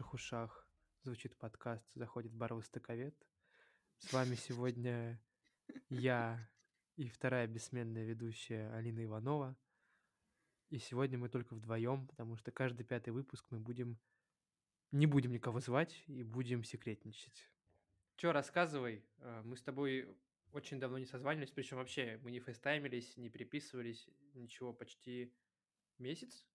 [0.00, 0.66] ваших ушах
[1.02, 3.14] звучит подкаст «Заходит бар востоковед».
[3.98, 5.20] С вами сегодня
[5.90, 6.48] я
[6.96, 9.58] и вторая бессменная ведущая Алина Иванова.
[10.70, 13.98] И сегодня мы только вдвоем, потому что каждый пятый выпуск мы будем...
[14.90, 17.50] Не будем никого звать и будем секретничать.
[18.16, 19.04] Че, рассказывай.
[19.18, 20.08] А, Мы с тобой
[20.52, 25.34] очень давно не созванивались, причем вообще мы не фейстаймились, не переписывались, ничего, почти
[25.98, 26.46] месяц?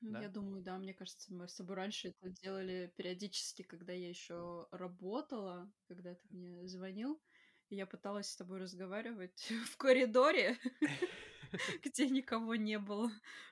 [0.00, 0.20] Да?
[0.20, 4.68] Я думаю, да, мне кажется, мы с тобой раньше это делали периодически, когда я еще
[4.70, 7.22] работала, когда ты мне звонил,
[7.70, 10.58] и я пыталась с тобой разговаривать в коридоре,
[11.84, 13.10] где никого не было.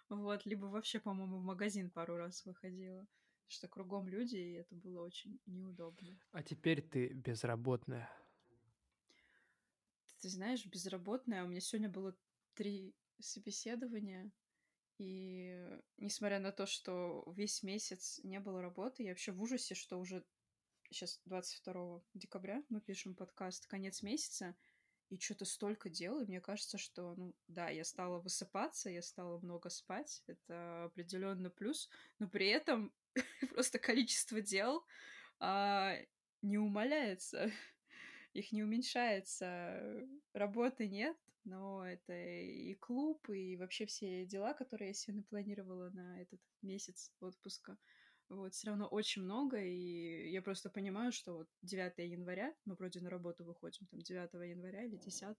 [0.09, 3.07] Вот, либо вообще, по-моему, в магазин пару раз выходила.
[3.49, 6.19] Что кругом люди, и это было очень неудобно.
[6.33, 8.11] А теперь ты безработная.
[10.21, 12.17] Ты знаешь, безработная, у меня сегодня было
[12.55, 14.31] три собеседования,
[15.03, 15.59] и
[15.97, 20.25] несмотря на то, что весь месяц не было работы, я вообще в ужасе, что уже
[20.91, 24.55] сейчас 22 декабря мы пишем подкаст, конец месяца,
[25.09, 29.41] и что-то столько дел, и мне кажется, что, ну, да, я стала высыпаться, я стала
[29.41, 32.93] много спать, это определенно плюс, но при этом
[33.51, 34.87] просто количество дел
[35.41, 35.97] а,
[36.43, 37.51] не умаляется,
[38.35, 44.95] их не уменьшается, работы нет, но это и клуб, и вообще все дела, которые я
[44.95, 47.79] себе напланировала на этот месяц отпуска.
[48.29, 53.01] Вот, все равно очень много, и я просто понимаю, что вот 9 января, мы вроде
[53.01, 55.37] на работу выходим, там 9 января или 10 а,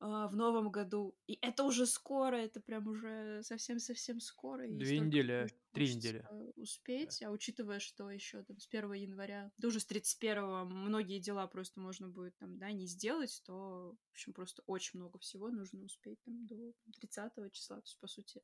[0.00, 5.94] в новом году, и это уже скоро, это прям уже совсем-совсем скоро, Две недели, три
[5.94, 6.26] недели.
[6.30, 6.52] Да.
[6.56, 11.46] успеть, а учитывая, что еще там с 1 января, да уже с 31 многие дела
[11.46, 15.84] просто можно будет там, да, не сделать, то, в общем, просто очень много всего нужно
[15.84, 18.42] успеть там до 30 числа, то есть, по сути,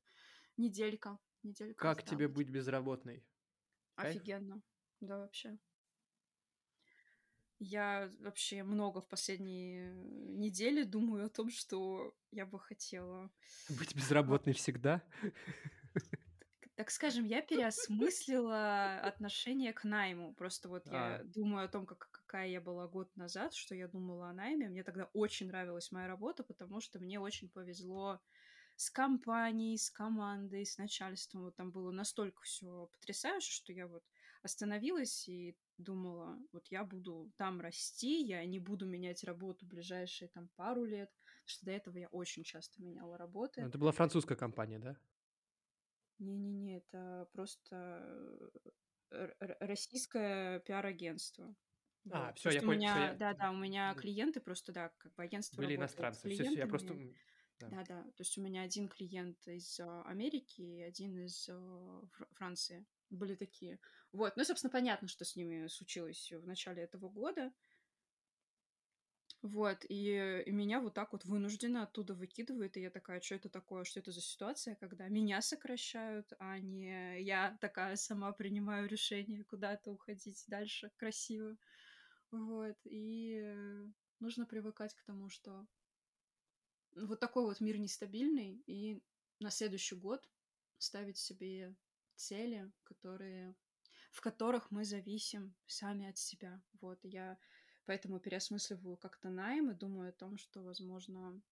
[0.59, 2.34] неделька, неделька Как тебе осталась.
[2.34, 3.25] быть безработной?
[3.95, 4.16] Кайф?
[4.16, 4.62] Офигенно,
[5.00, 5.59] да, вообще.
[7.59, 13.31] Я вообще много в последние недели думаю о том, что я бы хотела.
[13.69, 15.03] Быть безработной всегда?
[16.75, 20.34] так скажем, я переосмыслила отношение к найму.
[20.34, 23.89] Просто вот я А, думаю о том, как, какая я была год назад, что я
[23.89, 24.69] думала о найме.
[24.69, 28.21] Мне тогда очень нравилась моя работа, потому что мне очень повезло
[28.77, 31.45] с компанией, с командой, с начальством.
[31.45, 34.05] Вот там было настолько все потрясающе, что я вот
[34.42, 40.48] остановилась и думала, вот я буду там расти, я не буду менять работу ближайшие там
[40.56, 43.69] пару лет, потому что до этого я очень часто меняла работы.
[43.69, 44.97] это была французская компания, да?
[46.19, 48.50] Не-не-не, это просто
[49.10, 49.28] э,
[49.60, 51.54] российское пиар-агентство.
[52.10, 52.34] А, Вот.
[52.34, 53.18] все, я понял, меня, я...
[53.18, 56.94] да-да, у меня клиенты просто, да, как бы агентство Были иностранцы, все, все, я просто...
[56.94, 57.18] м,
[57.58, 57.72] Да.
[57.72, 62.86] Да-да, то есть у меня один клиент из а, Америки и один из Фр- Франции.
[63.11, 63.78] Были такие.
[64.12, 67.53] Вот, ну, собственно, понятно, что с ними случилось в начале этого года.
[69.43, 73.49] Вот, и, и меня вот так вот вынужденно оттуда выкидывают, и я такая, что это
[73.49, 79.45] такое, что это за ситуация, когда меня сокращают, а не я такая сама принимаю решение
[79.45, 81.56] куда-то уходить дальше красиво.
[82.33, 83.55] Вот, и
[84.19, 85.66] нужно привыкать к тому, что
[86.97, 89.00] вот такой вот мир нестабильный, и
[89.39, 90.28] на следующий год
[90.78, 91.75] ставить себе
[92.16, 93.56] цели, которые,
[94.12, 96.62] в которых мы зависим сами от себя.
[96.81, 97.38] Вот, я
[97.87, 101.43] поэтому переосмысливаю как-то найм и думаю о том, что, возможно,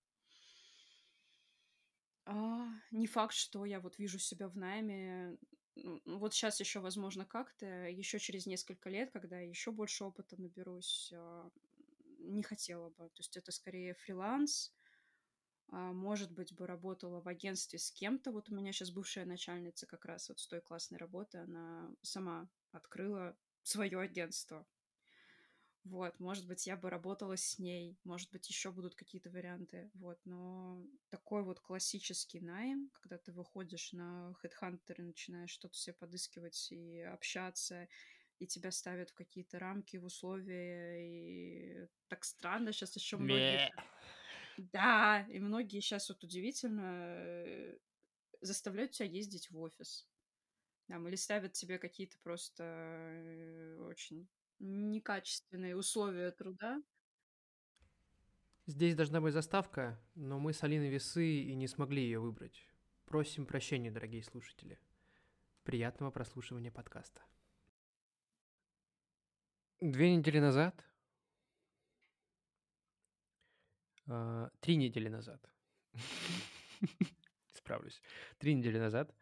[2.26, 5.36] а, не факт, что я вот вижу себя в найме.
[5.76, 10.41] Ну, ну, вот сейчас еще, возможно, как-то, еще через несколько лет, когда еще больше опыта
[10.41, 11.50] наберусь, а,
[12.19, 13.08] не хотела бы.
[13.10, 14.75] То есть это скорее фриланс,
[15.69, 18.32] может быть, бы работала в агентстве с кем-то.
[18.32, 22.49] Вот у меня сейчас бывшая начальница как раз вот с той классной работы, она сама
[22.72, 24.66] открыла свое агентство.
[25.84, 30.19] Вот, может быть, я бы работала с ней, может быть, еще будут какие-то варианты, вот,
[30.25, 36.72] но такой вот классический найм, когда ты выходишь на HeadHunter и начинаешь что-то себе подыскивать
[36.72, 37.87] и общаться,
[38.38, 43.70] и тебя ставят в какие-то рамки, в условия, и так странно сейчас еще многие...
[44.56, 47.78] Да, и многие сейчас вот удивительно э,
[48.40, 50.06] заставляют тебя ездить в офис.
[50.86, 54.28] Там, или ставят тебе какие-то просто э, очень
[54.58, 56.82] некачественные условия труда.
[58.66, 62.66] Здесь должна быть заставка, но мы с Алиной Весы и не смогли ее выбрать.
[63.04, 64.78] Просим прощения, дорогие слушатели.
[65.64, 67.22] Приятного прослушивания подкаста.
[69.80, 70.82] Две недели назад,
[74.06, 75.40] а, три недели назад,
[77.54, 78.00] справлюсь,
[78.38, 79.14] три недели назад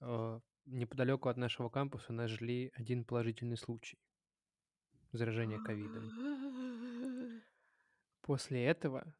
[0.00, 3.98] а, неподалеку от нашего кампуса нашли один положительный случай
[5.12, 7.42] заражения ковидом.
[8.22, 9.12] После этого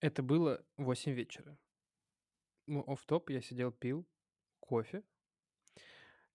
[0.00, 1.58] это было 8 вечера.
[2.66, 4.06] Ну, оф топ я сидел, пил
[4.60, 5.02] кофе,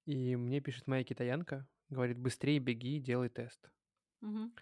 [0.05, 3.71] и мне пишет моя китаянка, говорит, быстрее беги, делай тест.
[4.21, 4.53] Мгм.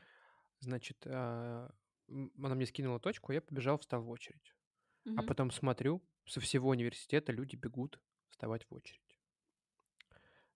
[0.60, 1.74] Значит, а,
[2.10, 4.54] м, она мне скинула точку, я побежал, встал в очередь.
[5.06, 5.26] А Мгм.
[5.28, 8.00] потом смотрю, со всего университета люди бегут
[8.30, 9.20] вставать в очередь.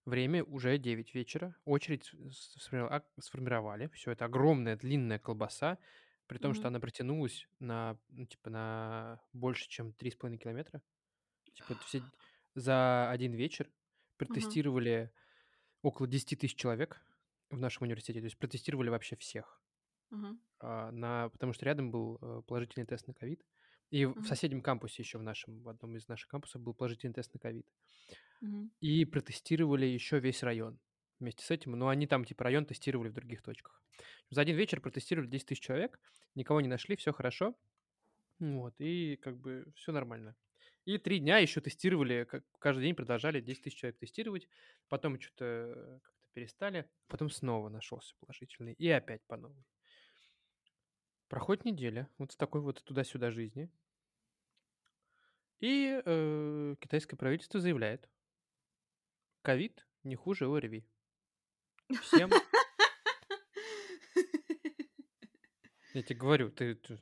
[0.04, 1.54] Время уже 9 вечера.
[1.64, 3.88] Очередь с- сформировала- сформировали.
[3.94, 5.78] Все это огромная длинная колбаса,
[6.26, 6.68] при том, что Мгм.
[6.68, 10.82] она протянулась на, ну, типа, на больше, чем 3,5 километра.
[11.54, 12.02] Типа, это все
[12.54, 13.70] за один вечер
[14.16, 15.10] протестировали
[15.82, 17.00] около 10 тысяч человек
[17.50, 18.20] в нашем университете.
[18.20, 19.61] То есть протестировали вообще всех.
[20.12, 20.40] Мгм.
[20.60, 23.44] а, на, потому что рядом был э, положительный тест на ковид.
[23.90, 27.12] И в в соседнем кампусе еще в нашем, в одном из наших кампусов был положительный
[27.14, 27.66] тест на ковид.
[28.40, 28.70] Мгм.
[28.80, 30.78] И протестировали еще весь район
[31.20, 31.72] вместе с этим.
[31.72, 33.82] Но они там, типа, район тестировали в других точках.
[34.30, 36.00] За один вечер протестировали 10 тысяч человек,
[36.34, 37.54] никого не нашли, все хорошо.
[38.40, 40.36] Вот, и как бы все нормально.
[40.84, 44.48] И три дня еще тестировали, как каждый день продолжали 10 тысяч человек тестировать.
[44.88, 46.90] Потом что-то как-то перестали.
[47.06, 48.74] Потом снова нашелся положительный.
[48.74, 49.64] И опять по новой.
[51.32, 53.70] Проходит неделя, вот с такой вот туда-сюда жизни.
[55.60, 58.10] И э, китайское правительство заявляет,
[59.42, 60.84] ковид не хуже ОРВИ.
[62.00, 62.30] Всем,
[65.92, 66.98] я тебе говорю, ты, ты-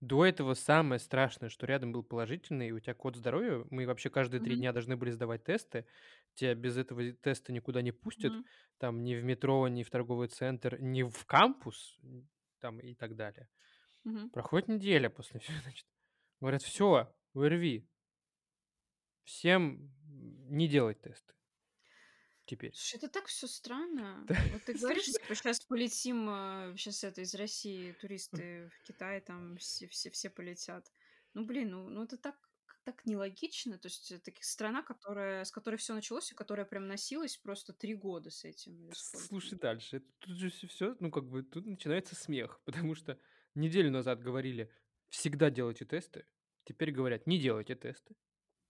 [0.00, 4.40] до этого самое страшное, что рядом был положительный, у тебя код здоровья, мы вообще каждые
[4.40, 4.60] три Мгм.
[4.60, 5.86] дня должны были сдавать тесты,
[6.34, 8.44] тебя без этого теста никуда не пустят, Мгм.
[8.78, 11.98] там ни в метро, ни в торговый центр, ни в кампус,
[12.58, 13.48] там и так далее.
[14.04, 14.30] Мгм.
[14.30, 15.86] Проходит неделя после всего, значит.
[16.40, 17.88] Говорят, все, ОРВИ.
[19.24, 19.92] Всем
[20.48, 21.34] не делать тесты.
[22.44, 22.72] Теперь.
[22.74, 24.24] Слушай, это так все странно.
[24.52, 29.56] Вот ты говоришь, слушай, типа, сейчас полетим, сейчас это из России туристы в Китай, там
[29.56, 30.86] все, все, все полетят.
[31.34, 32.36] Ну, блин, ну, ну это так,
[32.86, 33.78] так нелогично.
[33.78, 37.94] То есть это страна, которая, с которой все началось, и которая прям носилась просто три
[37.94, 38.90] года с этим.
[38.94, 40.00] Слушай дальше.
[40.20, 43.18] Тут же все, ну как бы, тут начинается смех, потому что
[43.54, 44.72] неделю назад говорили,
[45.08, 46.26] всегда делайте тесты,
[46.64, 48.14] теперь говорят, не делайте тесты,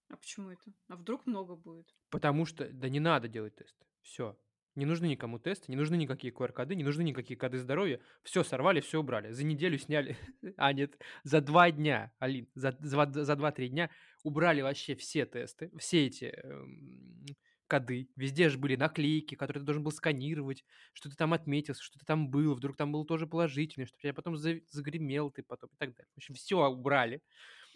[0.08, 0.72] А почему это?
[0.88, 1.94] А вдруг много будет?
[2.10, 4.38] потому что, да не надо делать тесты, все.
[4.76, 7.99] Не нужны никому тесты, не нужны никакие QR-коды, не нужны никакие коды здоровья.
[8.23, 9.32] Все сорвали, все убрали.
[9.32, 10.19] За неделю сняли,
[10.58, 13.90] а нет, за два дня, Алин, за, за, за два-три дня
[14.23, 17.25] убрали вообще все тесты, все эти эм,
[17.67, 18.11] коды.
[18.17, 20.62] Везде же были наклейки, которые ты должен был сканировать,
[20.93, 24.12] что ты там отметился, что ты там был, вдруг там был тоже положительный, что тебя
[24.12, 26.11] потом за- загремел ты потом и так далее.
[26.14, 27.23] В общем, все убрали.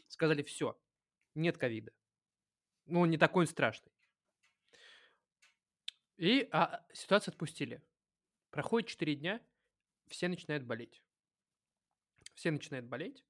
[0.09, 0.77] Сказали, все,
[1.35, 1.93] нет ковида.
[2.85, 3.91] Ну, он не такой страшный.
[6.21, 7.83] И а, ситуацию отпустили.
[8.51, 9.41] Проходит 4 дня,
[10.07, 11.03] все начинают болеть.
[12.35, 13.25] Все начинают болеть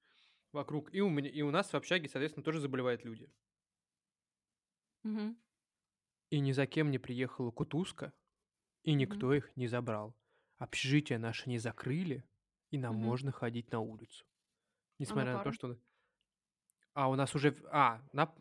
[0.50, 0.92] вокруг.
[0.92, 3.32] И у, меня, и у нас в общаге, соответственно, тоже заболевают люди.
[5.04, 5.40] Мгм.
[6.30, 8.12] И ни за кем не приехала кутузка,
[8.82, 10.16] и никто их не забрал.
[10.58, 12.24] Общежитие наше не закрыли,
[12.70, 13.04] и нам Мгм.
[13.04, 14.24] можно ходить на улицу.
[14.26, 15.78] А на Несмотря на то, что...
[16.94, 17.56] А у нас уже...
[17.70, 18.34] А, на...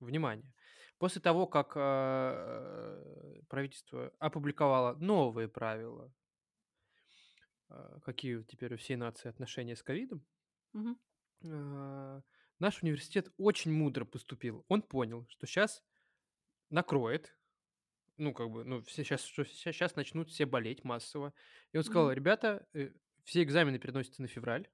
[0.00, 0.52] Внимание.
[0.98, 6.12] После того, как э, правительство опубликовало новые правила,
[7.70, 10.26] э, какие теперь у всей нации отношения с ковидом,
[11.44, 12.20] э,
[12.58, 14.64] наш университет очень мудро поступил.
[14.66, 15.84] Он понял, что сейчас
[16.68, 17.38] накроет,
[18.16, 21.32] ну, как бы, ну, все сейчас, что сейчас начнут все болеть массово.
[21.70, 22.66] И он сказал, ребята,
[23.22, 24.68] все экзамены переносятся на февраль,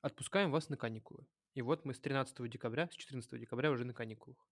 [0.00, 1.24] отпускаем вас на каникулы.
[1.54, 4.44] И вот мы с 13 декабря, с 14 декабря уже на каникулах.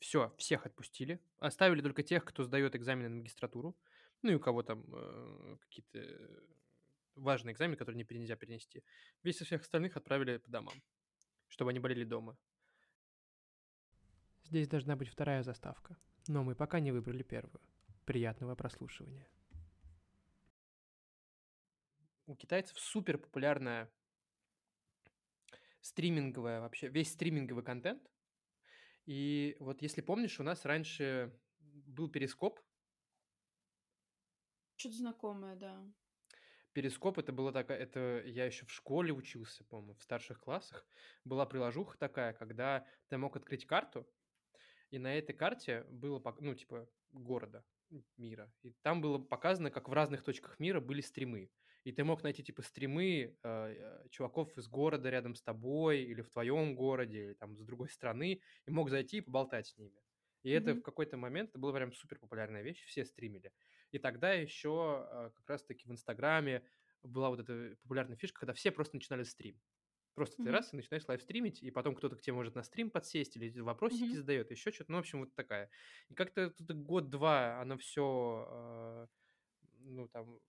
[0.00, 1.20] Все, всех отпустили.
[1.38, 3.76] Оставили только тех, кто сдает экзамены на магистратуру.
[4.22, 6.44] Ну и у кого там э, какие-то
[7.14, 8.84] важные экзамены, которые не нельзя перенести.
[9.22, 10.74] Весь всех остальных отправили по домам,
[11.48, 12.36] чтобы они болели дома.
[14.44, 17.60] Здесь должна быть вторая заставка, но мы пока не выбрали первую.
[18.06, 19.28] Приятного прослушивания.
[22.26, 23.90] У китайцев супер популярная
[25.80, 28.02] стриминговая вообще, весь стриминговый контент.
[29.08, 32.60] И вот если помнишь, у нас раньше был перископ.
[34.76, 35.82] Что-то знакомое, да.
[36.74, 40.86] Перископ это было такая, это я еще в школе учился, по-моему, в старших классах.
[41.24, 44.06] Была приложуха такая, когда ты мог открыть карту,
[44.90, 47.64] и на этой карте было, ну, типа, города,
[48.18, 48.52] мира.
[48.60, 51.50] И там было показано, как в разных точках мира были стримы.
[51.88, 56.20] И ты мог найти, типа, стримы э, э, чуваков из города рядом с тобой, или
[56.22, 60.02] в твоем городе, или там с другой страны, и мог зайти и поболтать с ними.
[60.42, 63.52] И это в какой-то момент, это была прям супер популярная вещь, все стримили.
[63.90, 66.66] И тогда еще э, как раз-таки в Инстаграме
[67.02, 69.60] была вот эта популярная фишка, когда все просто начинали стрим.
[70.14, 70.52] Просто ты Мгм.
[70.52, 73.60] раз и начинаешь live стримить, и потом кто-то к тебе может на стрим подсесть или
[73.60, 74.16] вопросики Мгм.
[74.16, 74.90] задает, еще что-то.
[74.92, 75.70] Ну, в общем, вот такая.
[76.08, 79.08] И как-то тут год-два оно все,
[79.78, 80.40] ну, там,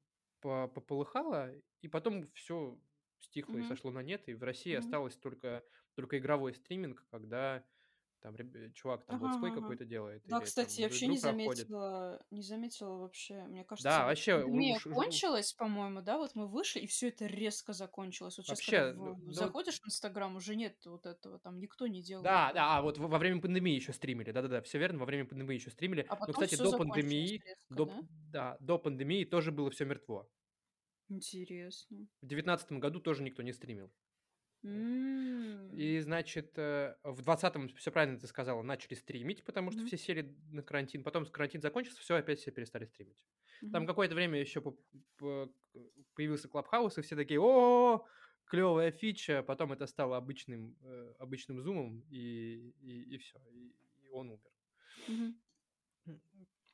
[0.42, 2.80] пополыхало, и потом все
[3.20, 3.64] стихло и Мгм.
[3.64, 4.74] сошло на нет, и в России Мгм.
[4.74, 5.64] осталось только,
[5.96, 7.66] только игровой стриминг, когда
[8.22, 11.08] там реб- чувак там Ага, летсплей ага, какой-то делает, Да, или кстати, там я вообще
[11.08, 11.70] не проходит.
[11.70, 13.44] заметила, не заметила вообще.
[13.46, 17.26] Мне кажется, Да, вообще, пандемия уж- кончилась, по-моему, да, вот мы вышли, и все это
[17.26, 18.38] резко закончилось.
[18.38, 22.04] Вот сейчас, когда вообще, ну, заходишь в Инстаграм, уже нет вот этого, там никто не
[22.04, 22.42] делает.
[22.42, 25.56] Да, да, а вот во время пандемии еще стримили, да-да-да, все верно, во время пандемии
[25.56, 26.08] еще стримили.
[26.08, 28.04] А Но, потом кстати, все до пандемии, резко, до, да?
[28.34, 30.30] да, до пандемии тоже было все мертво.
[31.10, 32.08] Интересно.
[32.22, 33.92] В девятнадцатом году тоже никто не стримил.
[34.64, 35.70] М.
[35.72, 39.86] И, значит, э, в двадцатом, все правильно ты сказала, начали стримить, потому что Мгм.
[39.86, 41.04] все сели на карантин.
[41.04, 43.24] Потом карантин закончился, все, опять все перестали стримить.
[43.72, 43.88] Там Мгм.
[43.88, 44.62] какое-то время еще
[46.16, 48.06] появился Клабхаус, и все такие, о,
[48.46, 49.44] клевая фича.
[49.44, 53.76] Потом это стало обычным, э, обычным зумом, и, и, все, и,
[54.06, 54.52] и он умер.
[55.08, 55.40] Мгм.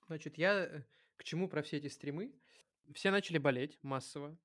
[0.08, 0.84] Значит, я э,
[1.18, 2.36] к чему про все эти стримы?
[2.94, 4.38] Все начали болеть массово.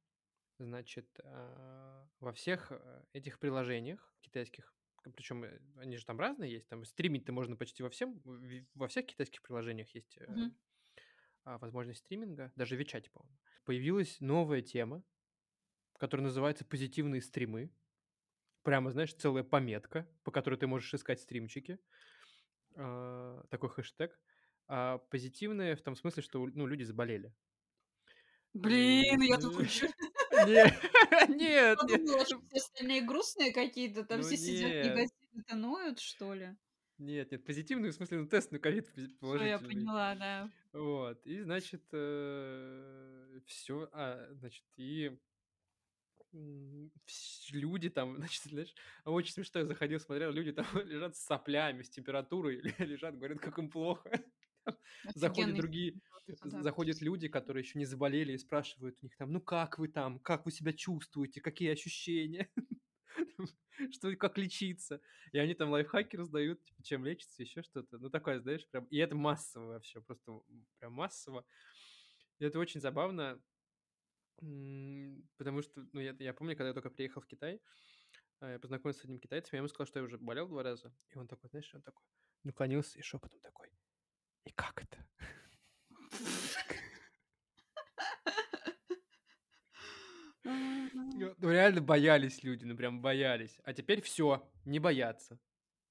[0.61, 4.75] Значит, а, во всех э, этих приложениях китайских,
[5.17, 8.21] причем они же там разные есть, там стримить-то можно почти во всем,
[8.75, 10.26] во всех китайских приложениях есть э,
[11.45, 13.38] а, возможность стриминга, даже в по-моему.
[13.64, 15.02] Появилась новая тема,
[15.99, 17.73] которая называется «Позитивные стримы».
[18.62, 21.79] Прямо, знаешь, целая пометка, по которой ты можешь искать стримчики.
[22.75, 24.21] А, такой хэштег.
[25.11, 27.33] Позитивные в том смысле, что ну, люди заболели.
[28.52, 29.57] Блин, я тут
[30.47, 30.75] Нет,
[31.28, 31.78] нет,
[32.26, 36.56] что все остальные грустные какие-то, там Ну все сидят негативно ноют, что ли?
[36.99, 39.85] Нет, нет, позитивный, в смысле, ну, тест на ковид пози- Всё, я положительный.
[39.85, 40.50] поняла, да.
[40.73, 41.82] Вот, и, значит,
[43.47, 45.18] все, а, значит, и
[47.52, 51.90] люди там, значит, знаешь, очень смешно, я заходил, смотрел, люди там лежат с соплями, с
[51.90, 54.11] температурой, лежат, говорят, как им плохо.
[55.14, 56.62] Заходят другие, да.
[56.62, 60.19] заходят люди, которые еще не заболели, и спрашивают у них там, ну как вы там,
[60.21, 62.50] как вы себя чувствуете, какие ощущения,
[63.93, 65.00] что, как лечиться.
[65.33, 67.99] И они там лайфхаки раздают, типа, чем лечиться, еще что-то.
[67.99, 68.85] Ну, такое, знаешь, прям...
[68.87, 70.40] И это массово вообще, просто
[70.79, 71.45] прям массово.
[72.38, 73.40] И это очень забавно,
[75.37, 77.61] потому что, ну, я, я помню, когда я только приехал в Китай,
[78.40, 80.95] а, я познакомился с одним китайцем, я ему сказал, что я уже болел два раза.
[81.11, 82.05] И он такой, знаешь, он такой
[82.43, 83.69] наклонился и шепотом такой,
[84.44, 85.06] и как это?
[90.42, 93.59] Ну, ну, реально боялись люди, ну прям боялись.
[93.64, 95.38] А теперь все, не боятся.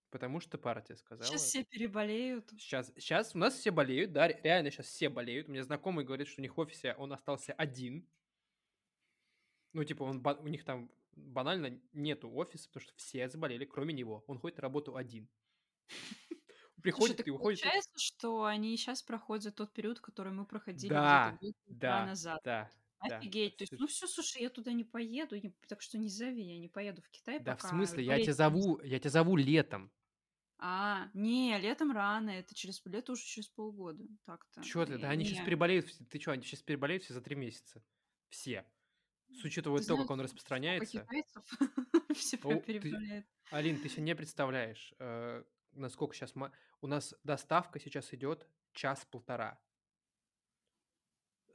[0.09, 1.27] Потому что партия сказала.
[1.27, 2.49] Сейчас все переболеют.
[2.57, 5.47] Сейчас, сейчас у нас все болеют, да, ре- реально сейчас все болеют.
[5.47, 8.07] У меня знакомый говорит, что у них в офисе он остался один.
[9.73, 14.23] Ну, типа, он, у них там банально нету офиса, потому что все заболели, кроме него.
[14.25, 15.29] Он ходит на работу один.
[16.79, 17.61] Слушай, Приходит так и уходит.
[17.61, 22.39] получается, что они сейчас проходят тот период, который мы проходили Да, год-два да, назад.
[22.43, 22.69] да,
[23.07, 23.17] да.
[23.17, 23.57] Офигеть.
[23.57, 26.57] То есть, ну все, слушай, я туда не поеду, не- так что не зови, я
[26.59, 27.69] не поеду в Китай Да, в пока.
[27.69, 29.91] смысле, я тебя зову, я тебя зову летом.
[30.61, 34.03] А, не, летом рано, это через лето уже через полгода.
[34.25, 34.61] Так-то.
[34.61, 37.81] Чё ты, да они сейчас переболеют, ты что, они сейчас переболеют все за три месяца.
[38.29, 38.65] Все.
[39.31, 41.07] С учетом того, знаешь, как он распространяется.
[42.15, 43.25] все О, ты-.
[43.51, 46.33] Алин, ты себе не представляешь, э, насколько сейчас...
[46.81, 49.59] У нас доставка сейчас идет час-полтора.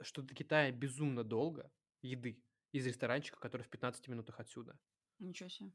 [0.01, 4.77] Что до Китая безумно долго еды из ресторанчика, который в 15 минутах отсюда.
[5.19, 5.71] Ничего себе.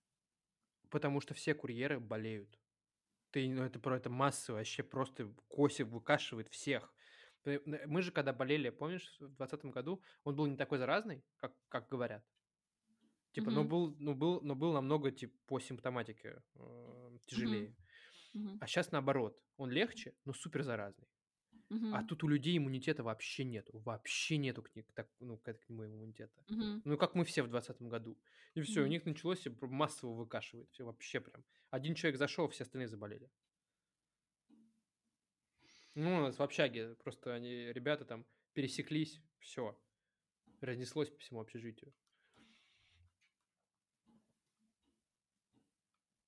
[0.90, 2.59] Потому что все курьеры болеют.
[3.30, 6.92] Ты, ну, это, про это массово, вообще просто косик выкашивает всех.
[7.45, 11.88] Мы же, когда болели, помнишь, в 2020 году, он был не такой заразный, как, как
[11.88, 12.25] говорят.
[13.33, 13.69] Типа, но Мгм.
[13.69, 17.76] был, ну, был, но был намного, типа, по симптоматике э, тяжелее.
[18.34, 18.58] Мгм.
[18.60, 19.42] А сейчас наоборот.
[19.56, 21.08] Он легче, но супер заразный.
[21.68, 22.06] А Мгм.
[22.08, 23.78] тут у людей иммунитета вообще нету.
[23.80, 26.44] Вообще нету к, так, ну, к, к нему иммунитета.
[26.49, 26.82] Мгм.
[26.84, 28.18] Ну, как мы все в 2020 году.
[28.54, 28.90] И все, у Мгм.
[28.90, 30.68] них началось и массово выкашивает.
[30.70, 31.44] Все вообще прям.
[31.70, 33.30] Один человек зашел, все остальные заболели.
[35.94, 39.78] Ну, у нас в общаге просто они, ребята там пересеклись, все.
[40.60, 41.94] Разнеслось по всему общежитию.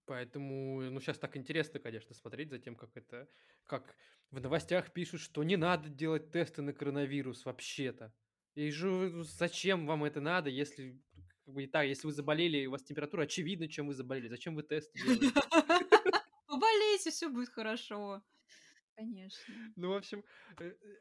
[0.06, 3.28] Поэтому, ну, сейчас так интересно, конечно, смотреть за тем, как это,
[3.64, 3.96] как
[4.30, 8.12] в новостях пишут, что не надо делать тесты на коронавирус вообще-то.
[8.54, 11.00] И же ну, зачем вам это надо, если
[11.44, 14.28] как бы и так, если вы заболели, и у вас температура, очевидно, чем вы заболели.
[14.28, 15.32] Зачем вы тесты делаете?
[16.46, 18.22] Поболейте, все будет хорошо.
[18.94, 19.54] конечно.
[19.76, 20.24] Ну, в общем,
[20.58, 20.96] э, э,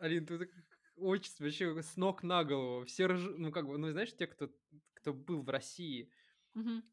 [0.00, 0.48] Алин, тут
[0.96, 2.84] очень вообще с ног на голову.
[2.84, 3.20] Все рж...
[3.36, 4.50] ну как бы, ну знаешь, те, кто
[4.94, 6.10] кто был в России,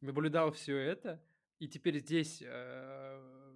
[0.01, 1.23] наблюдал все это,
[1.59, 3.53] и теперь здесь, э,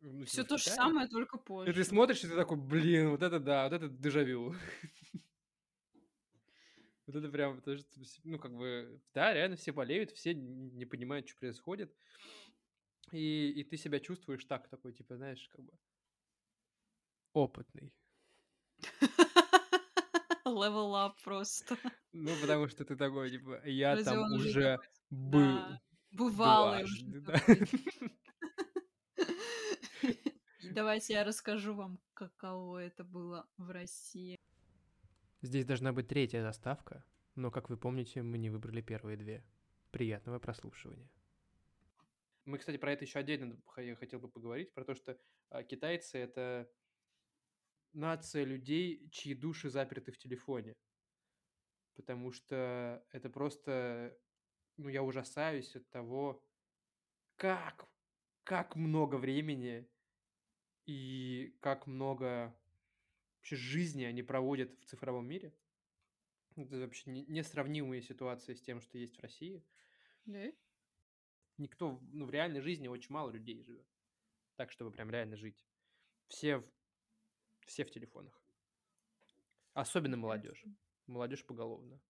[0.00, 1.84] ну, Все типа то же самое, только и ты позже.
[1.84, 4.54] смотришь, и ты такой, блин, вот это да, вот это дежавю.
[7.06, 7.86] Вот это прям, потому что,
[8.24, 11.96] ну, как бы, да, реально все болеют, все не понимают, что происходит.
[13.12, 15.72] И, и ты себя чувствуешь так, такой, типа, знаешь, как бы
[17.32, 17.94] опытный.
[20.44, 21.78] Level up просто.
[22.12, 24.78] Ну, потому что ты такой, типа, я там уже
[25.08, 25.58] был
[26.18, 26.84] бывалый
[30.74, 34.36] Давайте я расскажу вам, каково это было в России.
[35.40, 39.44] Здесь должна быть третья заставка, но, как вы помните, мы не выбрали первые две.
[39.90, 41.08] Приятного прослушивания.
[42.44, 45.18] Мы, кстати, про это еще отдельно хотел бы поговорить, про то, что
[45.50, 46.70] а, китайцы— это
[47.92, 50.74] нация людей, чьи души заперты в телефоне.
[51.94, 54.16] Потому что это просто...
[54.78, 56.40] Ну, я ужасаюсь от того,
[57.36, 57.88] как,
[58.44, 59.88] как много времени
[60.86, 62.56] и как много
[63.36, 65.52] вообще жизни они проводят в цифровом мире.
[66.54, 69.64] Это вообще не- несравнимые ситуации с тем, что есть в России.
[70.26, 70.52] Да?
[71.56, 73.86] Никто, ну, в реальной жизни очень мало людей живет.
[74.54, 75.66] Так, чтобы прям реально жить.
[76.28, 76.70] Все в,
[77.66, 78.40] все в телефонах.
[79.72, 80.64] Особенно молодежь.
[81.06, 82.00] Молодежь поголовно.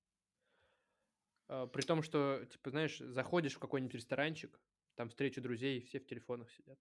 [1.48, 4.60] А, При том, что, типа, знаешь, заходишь в какой-нибудь ресторанчик,
[4.94, 6.78] там встреча друзей, все в телефонах сидят.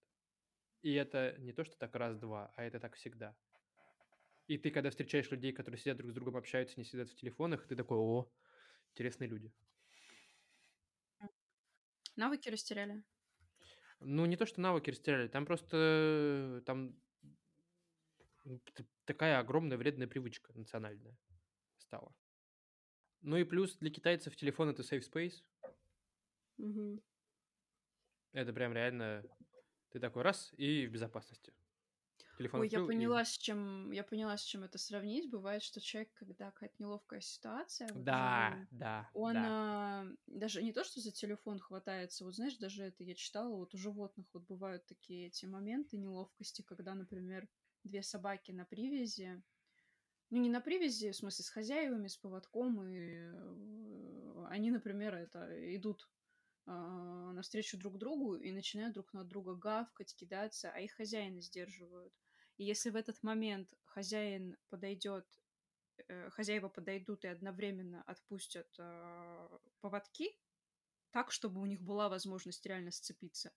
[0.81, 3.35] И это не то, что так раз-два, а это так всегда.
[4.47, 7.67] И ты, когда встречаешь людей, которые сидят друг с другом, общаются, не сидят в телефонах,
[7.67, 8.31] ты такой, о,
[8.91, 9.51] интересные люди.
[12.15, 13.03] Навыки растеряли.
[13.99, 16.95] Ну, не то, что навыки растеряли, там просто там
[19.05, 21.17] такая огромная вредная привычка национальная
[21.77, 22.15] стала.
[23.21, 25.43] Ну и плюс для китайцев телефон это safe space.
[26.57, 26.99] Мгм.
[28.31, 29.25] Это прям реально
[29.89, 31.53] ты такой раз и в безопасности.
[32.37, 35.29] Телефон Ой, я открыл и- поняла, с чем я поняла, с чем это сравнить.
[35.29, 39.45] Бывает, что человек, когда какая-то неловкая ситуация, вот Да, вживую, да, он да.
[39.45, 43.73] а, даже не то, что за телефон хватается, вот знаешь, даже это я читала, вот
[43.73, 47.47] у животных вот бывают такие эти моменты неловкости, когда, например,
[47.83, 49.43] две собаки на привязи,
[50.29, 55.47] ну не на привязи, в смысле с хозяевами, с поводком, и э, они, например, это
[55.75, 56.09] идут
[56.65, 62.13] а, навстречу друг другу и начинают друг на друга гавкать, кидаться, а их хозяины сдерживают.
[62.57, 65.25] И если в этот момент хозяин подойдет,
[66.07, 70.39] э, хозяева подойдут и одновременно отпустят а, поводки,
[71.11, 73.53] так, чтобы у них была возможность реально сцепиться.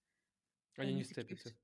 [0.77, 1.51] Они не такие сцепятся.
[1.51, 1.55] вс-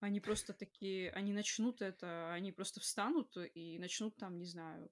[0.00, 4.90] Они просто такие, они начнут это, они просто встанут и начнут там, не знаю,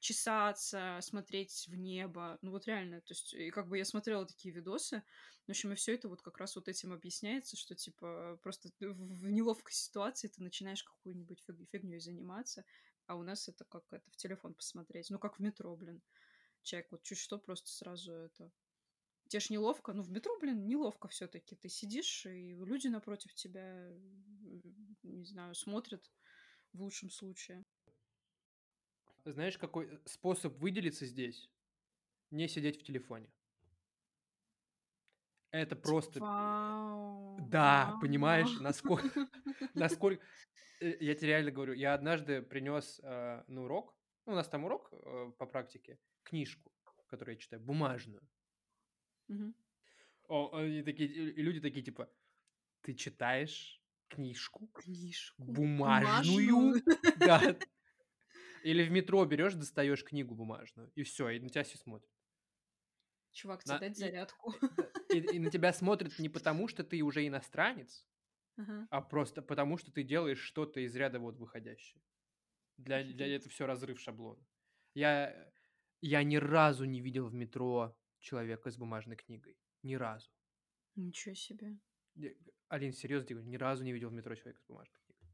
[0.00, 2.38] чесаться, смотреть в небо.
[2.42, 5.02] Ну вот реально, то есть, и как бы я смотрела такие видосы,
[5.46, 9.30] в общем, и все это вот как раз вот этим объясняется, что типа просто в
[9.30, 12.64] неловкой ситуации ты начинаешь какую-нибудь фиг- фигней заниматься,
[13.06, 16.02] а у нас это как это в телефон посмотреть, ну как в метро, блин.
[16.62, 18.50] Человек вот чуть что просто сразу это
[19.28, 21.54] Тебе ж неловко, ну в метро, блин, неловко все-таки.
[21.54, 23.90] Ты сидишь, и люди напротив тебя,
[25.02, 26.10] не знаю, смотрят
[26.72, 27.64] в лучшем случае.
[29.24, 31.50] Знаешь, какой способ выделиться здесь?
[32.30, 33.30] Не сидеть в телефоне.
[35.50, 36.20] Это просто...
[36.20, 37.38] Вау.
[37.50, 38.00] Да, вау.
[38.00, 39.28] понимаешь, насколько...
[39.74, 40.24] насколько...
[40.80, 43.94] Э, Я тебе реально говорю, я однажды принес э, на урок,
[44.26, 46.70] ну, у нас там урок э, по практике, книжку,
[47.06, 48.22] которую я читаю, бумажную.
[49.28, 49.54] Мгм.
[50.28, 52.10] О, они такие, и и люди такие, типа,
[52.82, 55.42] ты читаешь книжку Книжку.
[55.44, 56.82] бумажную?
[57.16, 57.40] Да.
[58.64, 62.10] Или в метро берешь, достаешь книгу бумажную, и все, и на тебя все смотрят.
[63.32, 64.54] Чувак, На- тебе дать и- зарядку.
[65.12, 68.06] И, и на тебя смотрят не потому, что ты уже иностранец,
[68.58, 68.88] Ага.
[68.90, 72.02] а просто потому, что ты делаешь что-то из ряда вот выходящее.
[72.78, 74.44] Для, для это все разрыв шаблона.
[74.94, 75.52] Я,
[76.00, 79.56] я ни разу не видел в метро человека с бумажной книгой.
[79.82, 80.30] Ни разу.
[80.96, 81.78] Ничего себе.
[82.14, 82.32] Я-
[82.68, 85.28] Алин, серьезно ни разу не видел в метро человека с бумажной книгой.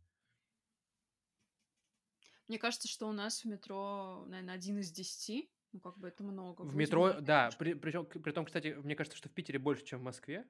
[2.48, 5.50] Мне кажется, что у нас в метро, наверное, один из десяти.
[5.72, 6.62] Ну, как бы это много.
[6.62, 9.58] В Будем метро, знать, да, при, причем, при том, кстати, мне кажется, что в Питере
[9.58, 10.46] больше, чем в Москве,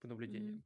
[0.00, 0.62] по наблюдениям.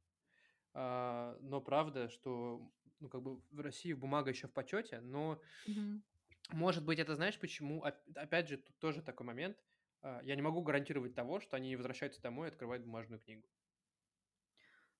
[0.73, 6.03] А, но правда, что, ну, как бы в России бумага еще в почете, но Мгм.
[6.51, 7.81] Может быть, это знаешь почему?
[7.83, 9.57] Оп- Опять же, тут тоже такой момент.
[10.05, 13.49] А, Я не могу гарантировать того, что они не возвращаются домой и открывают бумажную книгу.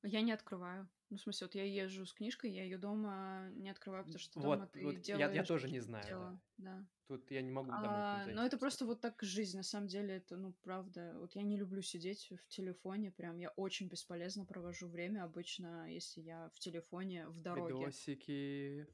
[0.03, 0.89] Я не открываю.
[1.09, 4.39] Ну, в смысле, вот я езжу с книжкой, я ее дома не открываю, потому что
[4.39, 6.27] Вот, дома ты вот я, делаешь я тоже не знаю, да.
[6.27, 6.87] дело, да.
[7.07, 8.59] Тут я не могу домой А, но это просто.
[8.59, 11.15] просто вот так жизнь, на самом деле, это, ну, правда.
[11.19, 16.21] Вот я не люблю сидеть в телефоне, прям я очень бесполезно провожу время обычно, если
[16.21, 17.95] я в телефоне в дороге.
[17.95, 18.85] Видосики,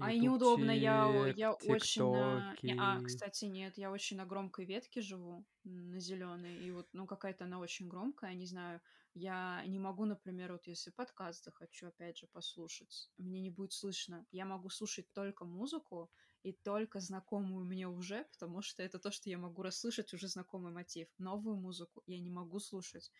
[0.00, 2.56] А неудобно, я, я очень на...
[2.76, 7.44] А, кстати, нет, я очень на громкой ветке живу, на зеленой, и вот, ну, какая-то
[7.44, 8.80] она очень громкая, не знаю,
[9.14, 14.24] я не могу, например, вот если подкаст захочу, опять же, послушать, мне не будет слышно,
[14.30, 16.12] я могу слушать только музыку
[16.44, 20.72] и только знакомую мне уже, потому что это то, что я могу расслышать, уже знакомый
[20.72, 21.08] мотив.
[21.18, 23.10] Новую музыку я не могу слушать.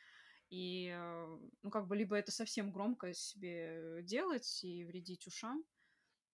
[0.50, 5.64] И, э, ну, как бы, либо это совсем громко себе делать и вредить ушам,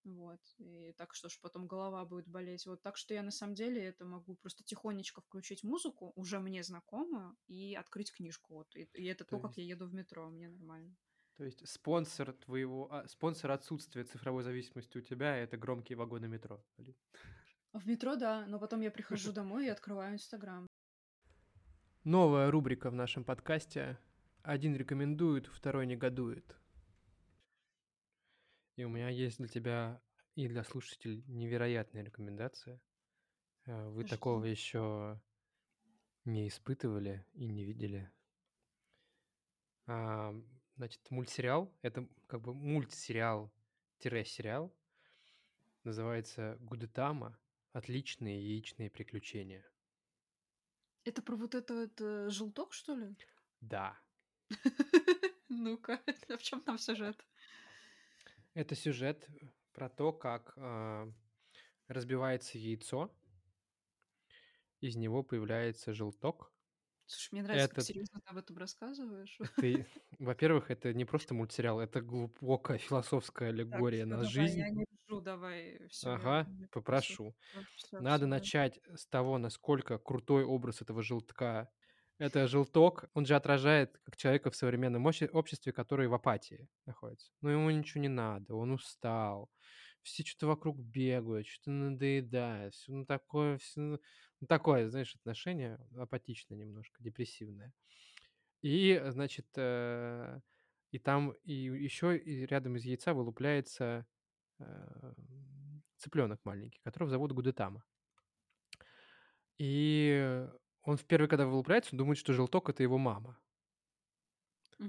[0.05, 2.65] вот, и так что ж потом голова будет болеть.
[2.67, 6.63] Вот, так что я на самом деле это могу просто тихонечко включить музыку, уже мне
[6.63, 8.55] знакомую, и открыть книжку.
[8.55, 10.95] Вот, и, и это То то, как есть, я еду в метро, мне нормально.
[11.37, 16.63] то есть спонсор твоего, а, спонсор отсутствия цифровой зависимости у тебя это громкие вагоны метро.
[16.77, 16.95] Блин.
[17.73, 20.67] В метро, да, но потом я прихожу домой и открываю Инстаграм.
[22.03, 23.97] Новая рубрика в нашем подкасте.
[24.43, 26.55] Один рекомендует, второй негодует.
[28.75, 30.01] И у меня есть для тебя
[30.35, 32.79] и для слушателей невероятная рекомендация.
[33.65, 34.09] Э, Вы Жди.
[34.09, 35.19] такого еще
[36.25, 38.11] не испытывали и не видели.
[39.87, 40.35] А,
[40.77, 44.75] Значит, мультсериал, это как бы мультсериал-сериал,
[45.85, 47.39] называется Гудетама
[47.71, 49.65] «Отличные яичные приключения».
[51.05, 53.15] Это про вот это вот э, желток, что ли?
[53.61, 53.97] Да,
[55.47, 57.25] Ну-ка, а в чем там сюжет?
[58.55, 59.29] Это сюжет
[59.73, 61.11] про то, как а,
[61.87, 63.15] разбивается яйцо,
[64.79, 66.53] из него появляется желток.
[67.07, 69.39] Слушай, мне нравится, как Это, серьезно ты об этом рассказываешь.
[69.61, 69.85] и-
[70.19, 74.63] во-первых, это не просто мультсериал, это глубокая философская Так, аллегория все, на давай, жизнь.
[74.63, 77.35] я не ржу, давай, все, я Ага, не попрошу.
[77.75, 81.71] Все, Надо все, начать с того, насколько крутой образ этого желтка.
[82.17, 87.29] Это желток, он же отражает как человека в современном обще- обществе, который в апатии находится.
[87.41, 89.51] Ну, ему ничего не надо, он устал.
[90.01, 92.73] Все что-то вокруг бегают, что-то надоедает.
[92.73, 93.99] Все ну, такое, все, ну,
[94.47, 97.73] такое, знаешь, отношение апатичное немножко, депрессивное.
[98.61, 100.39] И, значит, э,
[100.91, 104.05] и там и еще рядом из яйца вылупляется
[105.97, 107.83] цыпленок маленький, которого зовут Гудетама.
[109.57, 110.47] И
[110.85, 113.39] он в первый, когда вылупляется, он думает, что желток это его мама.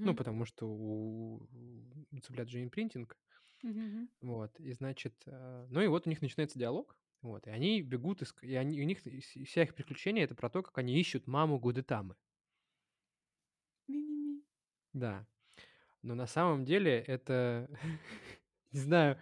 [0.03, 0.17] Ну, Мгм.
[0.17, 1.49] потому что у,
[2.11, 3.17] у цыплят же импринтинг.
[3.63, 4.09] Мгм.
[4.21, 8.23] Вот, и значит, э, ну и вот у них начинается диалог, вот, и они бегут,
[8.23, 11.59] из, и они, у них вся их приключения это про то, как они ищут маму
[11.59, 12.17] Гудетамы.
[13.89, 14.43] Ми-ми-ми.
[14.93, 15.27] Да.
[16.03, 17.69] Но на самом деле это,
[18.73, 19.19] не знаю,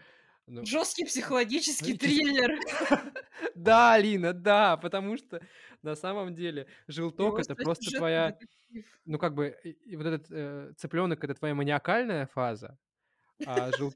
[0.47, 1.99] ну, Жесткий психологический Психологический.
[1.99, 2.61] триллер.
[3.55, 5.41] да, Алина, да, потому что
[5.85, 8.37] на самом деле желток это просто твоя,
[9.05, 9.57] ну как бы,
[9.93, 12.79] вот этот цыпленок это твоя маниакальная фаза,
[13.47, 13.93] а, жел...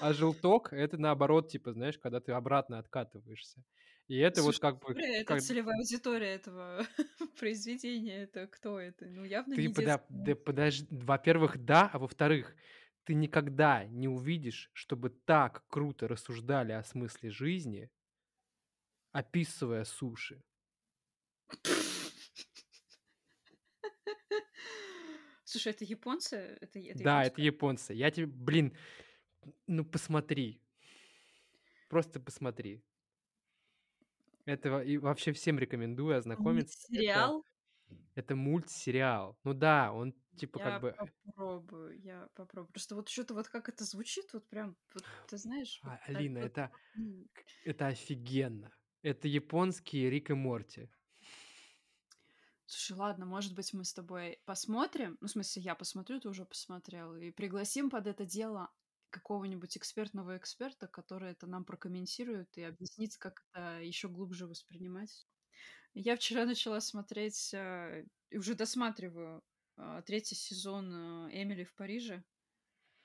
[0.00, 3.62] а желток это наоборот, типа, знаешь, когда ты обратно откатываешься.
[4.06, 6.86] И это вот Слушай, как бы, это как целевая аудитория этого
[7.38, 8.24] произведения.
[8.24, 9.06] Это кто это?
[9.06, 9.98] Ну, явно ты не пода...
[9.98, 10.24] детская.
[10.24, 12.54] да подожди, во-первых, да, а во-вторых,
[13.04, 17.90] ты никогда не увидишь, чтобы так круто рассуждали о смысле жизни,
[19.14, 20.42] описывая суши.
[25.44, 26.36] Слушай, это японцы?
[26.60, 27.94] Это, это Да, это японцы.
[27.94, 28.76] Я тебе, блин,
[29.68, 30.60] ну посмотри.
[31.88, 32.82] Просто посмотри.
[34.46, 36.76] Это и вообще всем рекомендую ознакомиться.
[36.88, 37.44] Это, Мультсериал?
[38.16, 39.38] это мультсериал.
[39.44, 40.92] Ну да, он типа Я как бы...
[41.24, 42.72] попробую, я попробую.
[42.72, 46.08] Просто вот что-то вот как это звучит, вот прям, вот, ты знаешь, вот А, так
[46.16, 46.72] Алина, вот, это,
[47.64, 48.72] это офигенно.
[49.04, 50.88] Это японский Рик и Морти.
[52.64, 56.46] Слушай, ладно, может быть, мы с тобой посмотрим, ну, в смысле, я посмотрю, ты уже
[56.46, 58.72] посмотрел, и пригласим под это дело
[59.10, 65.26] какого-нибудь экспертного эксперта, который это нам прокомментирует и объяснит, как это еще глубже воспринимать.
[65.92, 69.42] Я вчера начала смотреть, э, и уже досматриваю,
[69.76, 72.24] э, третий сезон э, «Эмили в Париже».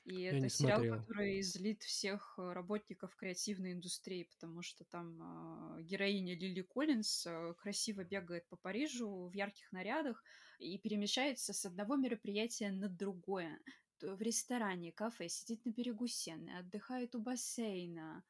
[0.09, 0.99] И Я это сериал, смотрел.
[1.01, 7.53] который злит всех э, работников креативной индустрии, потому что там э, героиня Лили Коллинз э,
[7.59, 10.23] красиво бегает по Парижу в ярких нарядах
[10.57, 13.59] и перемещается с одного мероприятия на другое.
[14.01, 18.23] В ресторане, кафе, сидит на берегу Сены, отдыхает у бассейна,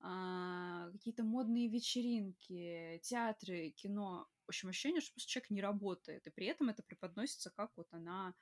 [0.00, 4.28] а, какие-то модные вечеринки, театры, кино.
[4.46, 7.88] В общем, ощущение, что просто человек не работает, и при этом это преподносится как вот
[7.90, 8.34] она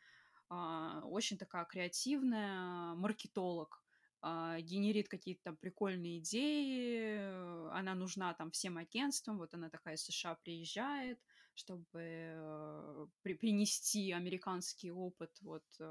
[1.04, 3.82] очень такая креативная, маркетолог,
[4.24, 7.18] а, генерит какие-то там прикольные идеи,
[7.76, 11.18] она нужна там всем агентствам, вот она такая из США приезжает,
[11.54, 15.84] чтобы э, при, принести американский опыт вот э,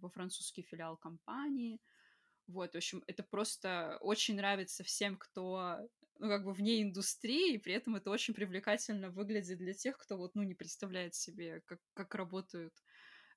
[0.00, 1.80] во французский филиал компании.
[2.46, 5.78] Вот, в общем, это просто очень нравится всем, кто,
[6.20, 10.16] ну, как бы вне индустрии, и при этом это очень привлекательно выглядит для тех, кто
[10.16, 12.91] вот, ну, не представляет себе, как, как работают а,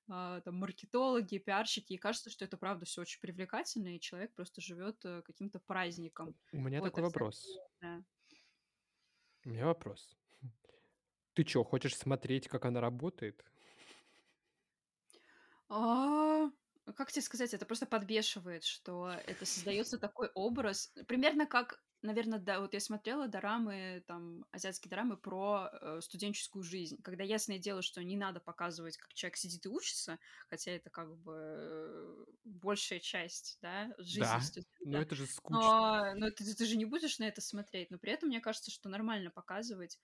[0.06, 5.04] там маркетологи, пиарщики, и кажется, что это правда все очень привлекательно, и человек просто живет
[5.04, 6.36] э, каким-то праздником.
[6.52, 7.46] У меня Вот, такой а вопрос.
[7.80, 8.02] да.
[9.46, 10.14] У меня вопрос.
[11.34, 13.44] Ты чё, хочешь смотреть, как она работает?
[15.68, 16.50] А,
[16.94, 22.60] как тебе сказать, это просто подбешивает, что это создается такой образ, примерно как, наверное, да,
[22.60, 28.02] вот я смотрела дорамы, там, азиатские дорамы про э, студенческую жизнь, когда ясное дело, что
[28.04, 30.18] не надо показывать, как человек сидит и учится,
[30.48, 34.50] хотя это как бы э, большая часть, да, жизни Да,
[34.84, 35.02] но студента.
[35.02, 35.82] это же скучно.
[35.82, 38.70] Но, но ты, ты же не будешь на это смотреть, но при этом мне кажется,
[38.70, 40.00] что нормально показывать а,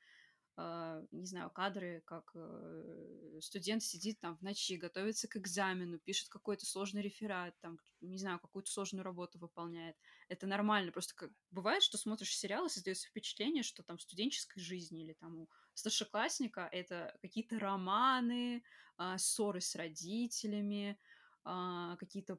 [0.56, 6.66] не знаю, кадры, как э, студент сидит там в ночи, готовится к экзамену, пишет какой-то
[6.66, 9.96] сложный реферат, там, не знаю, какую-то сложную работу выполняет.
[10.28, 10.92] Это нормально.
[10.92, 11.30] Просто как...
[11.50, 17.16] бывает, что смотришь сериалы, создается впечатление, что там студенческой жизни или там у старшеклассника это
[17.22, 18.62] какие-то романы,
[18.98, 20.98] а, ссоры с родителями,
[21.44, 22.38] а, какие-то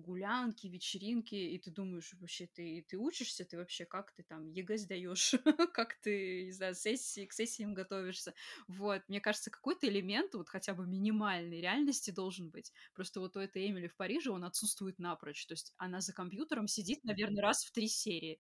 [0.00, 4.76] гулянки, вечеринки, и ты думаешь, вообще, ты, ты учишься, ты вообще как ты там ЕГЭ
[4.78, 5.34] сдаешь,
[5.72, 8.34] как ты, не знаю, сессии, к сессиям готовишься.
[8.68, 12.72] Вот, мне кажется, какой-то элемент, вот хотя бы минимальной реальности должен быть.
[12.94, 15.46] Просто вот у этой Эмили в Париже он отсутствует напрочь.
[15.46, 18.40] То есть она за компьютером сидит, наверное, раз в три серии.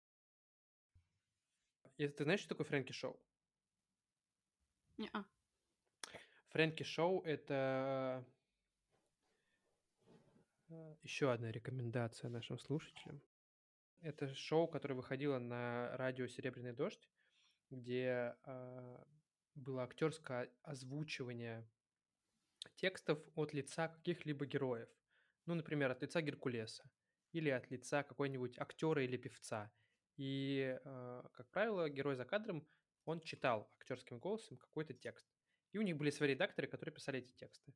[1.98, 3.20] И ты знаешь, что такое Фрэнки Шоу?
[4.98, 5.26] Не-а.
[6.50, 8.26] Фрэнки Шоу— это
[11.02, 13.22] еще одна рекомендация нашим слушателям.
[14.02, 17.10] Это шоу, которое выходило на радио «Серебряный дождь»,
[17.70, 19.04] где э,
[19.56, 21.68] было актерское озвучивание
[22.76, 24.90] текстов от лица каких-либо героев.
[25.46, 26.90] Ну, например, от лица Геркулеса
[27.32, 29.72] или от лица какой-нибудь актера или певца.
[30.18, 32.68] И, э, как правило, герой за кадром,
[33.06, 35.28] он читал актерским голосом какой-то текст.
[35.72, 37.74] И у них были свои редакторы, которые писали эти тексты.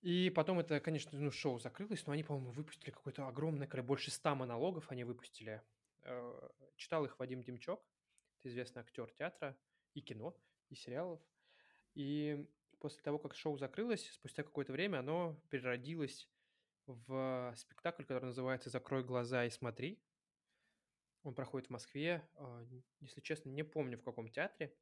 [0.00, 4.34] И потом это, конечно, ну, шоу закрылось, но они, по-моему, выпустили какое-то огромное, больше ста
[4.34, 5.62] монологов они выпустили.
[6.02, 7.82] Э, читал их Вадим Демчок,
[8.38, 9.56] это известный актер театра
[9.94, 10.36] и кино,
[10.68, 11.20] и сериалов.
[11.94, 12.46] И
[12.78, 16.28] после того, как шоу закрылось, спустя какое-то время оно переродилось
[16.86, 20.00] в спектакль, который называется «Закрой глаза и смотри».
[21.24, 22.64] Он проходит в Москве, а,
[23.00, 24.74] если честно, не помню в каком театре.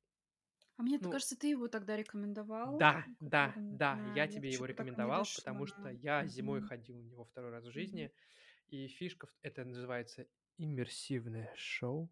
[0.79, 2.89] А мне Ну, кажется, ты его тогда рекомендовал.
[2.91, 6.61] Да, да, да, да, я тебе его рекомендовал, потому что я зимой Мгм.
[6.61, 8.13] ходил на него второй раз в жизни,
[8.69, 10.27] и фишка, это называется
[10.59, 12.11] иммерсивное шоу.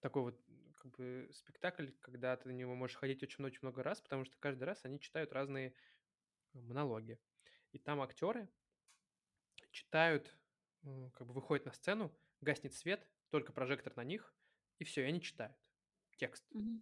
[0.00, 0.40] Такой вот
[0.76, 4.64] как бы спектакль, когда ты на него можешь ходить очень-очень много раз, потому что каждый
[4.64, 5.74] раз они читают разные
[6.54, 7.20] монологи.
[7.72, 8.50] И там актеры
[9.70, 10.36] читают,
[11.14, 14.34] как бы выходят на сцену, гаснет свет, только прожектор на них,
[14.78, 15.56] и все, и они читают
[16.16, 16.44] текст.
[16.54, 16.80] Мгм.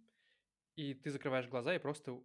[0.77, 2.21] И ты закрываешь глаза и просто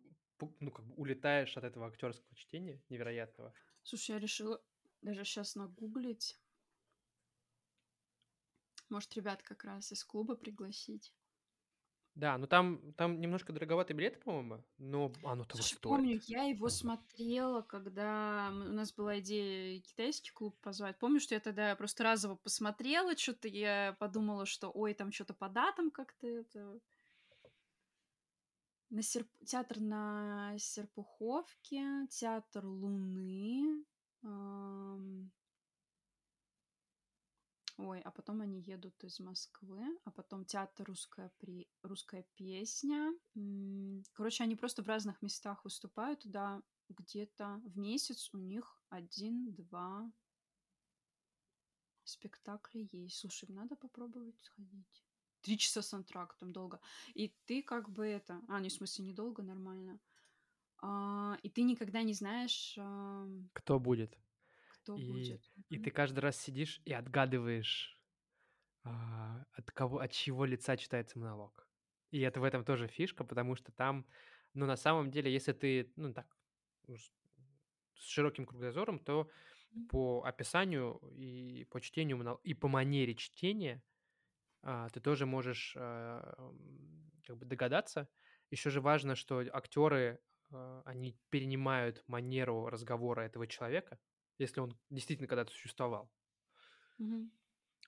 [0.60, 3.52] ну, как бы улетаешь от этого актерского чтения невероятного.
[3.82, 4.62] Слушай, я решила
[5.00, 6.38] даже сейчас нагуглить.
[8.90, 11.14] Может, ребят как раз из клуба пригласить.
[12.14, 15.82] Да, ну там, там немножко дороговатый билет, по-моему, но оно того Слушай, стоит.
[15.82, 20.98] помню, я его смотрела, когда у нас была идея китайский клуб позвать.
[20.98, 25.48] Помню, что я тогда просто разово посмотрела, что-то я подумала, что ой, там что-то по
[25.48, 26.80] датам как-то это...
[28.92, 29.28] На Серп...
[29.46, 33.86] Театр на Серпуховке, театр Луны.
[34.22, 35.32] ам,
[37.78, 41.66] Ой, а потом они едут из Москвы, а потом театр русская, при...
[41.82, 43.14] русская песня.
[44.12, 50.12] Короче, они просто в разных местах выступают, туда где-то в месяц у них один-два
[52.04, 53.16] спектакля есть.
[53.16, 55.02] Слушай, надо попробовать сходить.
[55.42, 56.80] Три часа с антрактом долго.
[57.14, 58.40] И ты как бы это...
[58.48, 59.98] А, не, в смысле, недолго, нормально.
[60.80, 64.18] А, и ты никогда не знаешь, ам, Кто будет?
[64.82, 65.40] кто И, будет.
[65.68, 67.96] и ты каждый раз сидишь и отгадываешь,
[68.84, 71.68] а, от кого, от чьего лица читается монолог.
[72.10, 74.06] И это в этом тоже фишка, потому что там,
[74.54, 76.26] ну, на самом деле, если ты, ну, так,
[76.88, 77.10] ну, с
[78.04, 79.30] широким кругозором, то
[79.88, 83.82] по описанию и по чтению, и по манере чтения
[84.62, 88.08] а, ты тоже можешь а, м, как бы догадаться.
[88.50, 90.20] Еще же важно, что актеры
[90.52, 93.98] э, они перенимают манеру разговора этого человека,
[94.38, 96.10] если он действительно когда-то существовал.
[96.98, 97.30] Мгм.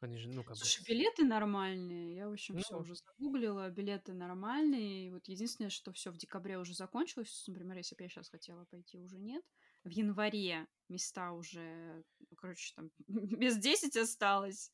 [0.01, 0.65] Они же, ну, как бы...
[0.65, 2.17] Слушай, билеты нормальные.
[2.17, 3.71] Я, в общем, все Ну, уже загуглила.
[3.71, 5.07] Билеты нормальные.
[5.09, 7.45] И вот единственное, что все в декабре уже закончилось.
[7.49, 9.45] Например, если бы я сейчас хотела пойти, уже нет.
[9.85, 12.05] В январе места уже,
[12.37, 14.71] короче, там без 10 осталось.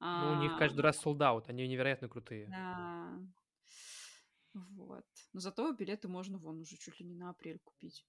[0.00, 2.46] Ну, у них А, каждый раз out, они невероятно крутые.
[2.48, 3.18] да.
[4.54, 5.06] Вот.
[5.32, 8.04] Но зато билеты можно вон уже чуть ли не на апрель купить.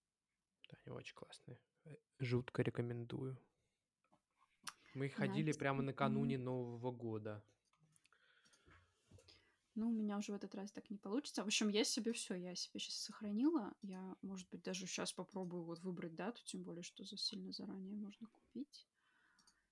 [0.70, 1.60] Да, они очень классные.
[1.86, 3.38] Э, Жутко рекомендую.
[4.96, 7.44] Мы ходили прямо накануне Нового года.
[9.76, 11.44] Ну, у меня уже в этот раз так не получится.
[11.44, 13.74] В общем, я себе все, я себе сейчас сохранила.
[13.82, 17.96] Я, может быть, даже сейчас попробую вот выбрать дату, тем более, что за сильно заранее
[17.96, 18.88] можно купить.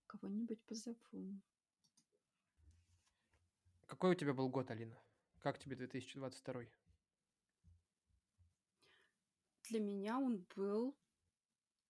[0.06, 1.41] Кого-нибудь позову.
[3.88, 5.02] Какой у тебя был год, Алина?
[5.39, 6.63] Как тебе 2022?
[9.63, 10.97] Для меня он был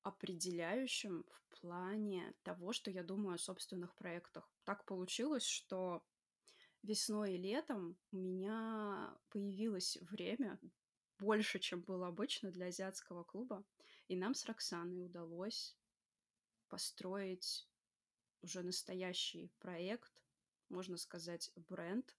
[0.04, 4.48] определяющим в плане того, что я думаю о собственных проектах.
[4.64, 6.06] Так получилось, что
[6.84, 10.60] весной и летом у меня появилось время
[11.18, 13.66] больше, чем было обычно для азиатского клуба,
[14.08, 15.76] и нам с Роксаной удалось
[16.68, 17.68] построить
[18.42, 20.14] уже настоящий проект,
[20.69, 22.15] можно сказать, бренд,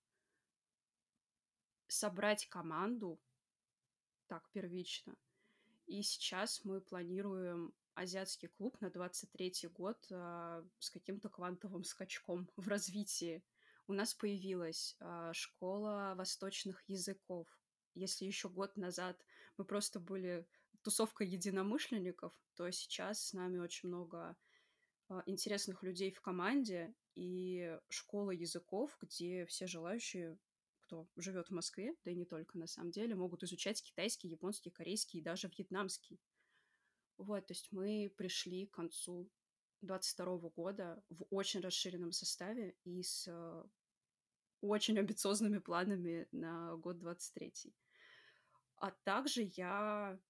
[1.87, 3.21] собрать команду
[4.27, 5.17] так первично.
[5.87, 12.69] И сейчас мы планируем азиатский клуб на 23 год а, с каким-то квантовым скачком в
[12.69, 13.43] развитии.
[13.87, 17.49] У нас появилась а, школа восточных языков.
[17.95, 19.25] Если еще год назад
[19.57, 20.47] мы просто были
[20.83, 24.37] тусовкой единомышленников, то сейчас с нами очень много
[25.09, 30.39] а, интересных людей в команде и школа языков, где все желающие,
[30.83, 34.71] кто живет в Москве, да и не только на самом деле, могут изучать китайский, японский,
[34.71, 36.21] корейский и даже вьетнамский.
[37.17, 39.29] Вот, то есть мы пришли к концу
[39.83, 43.65] 22 года в очень расширенном составе и с э,
[44.61, 47.75] очень амбициозными планами на год 23.
[48.77, 50.21] А также я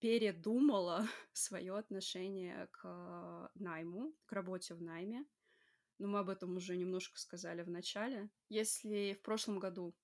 [0.00, 5.24] передумала свое отношение к найму, к работе в найме.
[5.98, 8.30] Но мы об этом уже немножко сказали в начале.
[8.48, 9.94] Если в прошлом году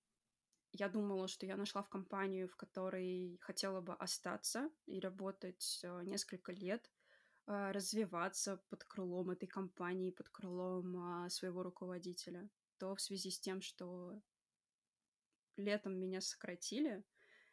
[0.72, 6.02] я думала, что я нашла в компанию, в которой хотела бы остаться и работать э,
[6.04, 6.90] несколько лет,
[7.46, 13.38] э, развиваться под крылом этой компании, под крылом а, своего руководителя, то в связи с
[13.38, 14.20] тем, что
[15.56, 17.04] летом меня сократили,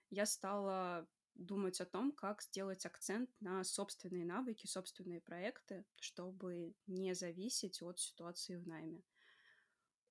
[0.10, 1.08] я стала
[1.42, 8.00] думать о том, как сделать акцент на собственные навыки, собственные проекты, чтобы не зависеть от
[8.00, 9.04] ситуации в найме.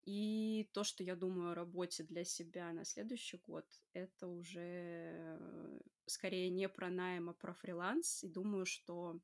[0.02, 5.80] И то, что я думаю о работе для себя на следующий год, это уже э,
[6.06, 8.24] скорее не про найм, а про фриланс.
[8.24, 9.20] И думаю, что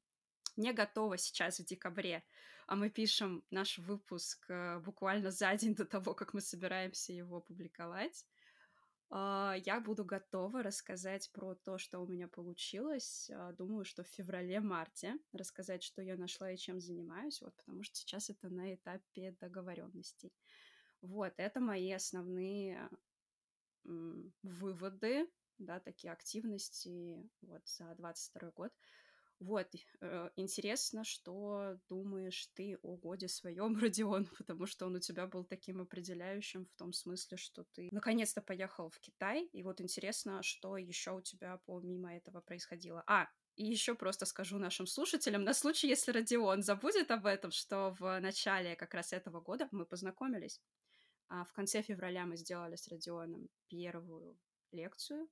[0.56, 2.24] не готова сейчас в декабре,
[2.66, 7.40] а мы пишем наш выпуск э, буквально за день до того, как мы собираемся его
[7.40, 8.26] публиковать.
[9.10, 13.30] А, Я буду готова рассказать про то, что у меня получилось.
[13.32, 17.96] А, Думаю, что в феврале-марте рассказать, что я нашла и чем занимаюсь, вот, потому что
[17.96, 20.32] сейчас это на этапе договоренностей.
[21.02, 22.88] Вот, это мои основные
[24.42, 28.72] выводы, да, такие активности вот за 22 год.
[29.38, 29.68] Вот,
[30.00, 35.44] э, интересно, что думаешь ты о годе своем, Родион, потому что он у тебя был
[35.44, 40.78] таким определяющим в том смысле, что ты наконец-то поехал в Китай, и вот интересно, что
[40.78, 43.04] еще у тебя помимо этого происходило.
[43.06, 47.94] А, и еще просто скажу нашим слушателям, на случай, если Родион забудет об этом, что
[47.98, 50.62] в начале как раз этого года мы познакомились.
[51.28, 54.38] А в конце февраля мы сделали с Родионом первую
[54.72, 55.28] лекцию,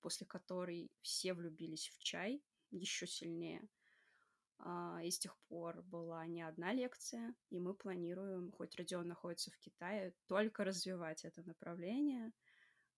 [0.00, 3.68] после которой все влюбились в чай еще сильнее.
[4.58, 9.50] А, И с тех пор была не одна лекция, и мы планируем, хоть Родион находится
[9.50, 12.32] в Китае, только развивать это направление,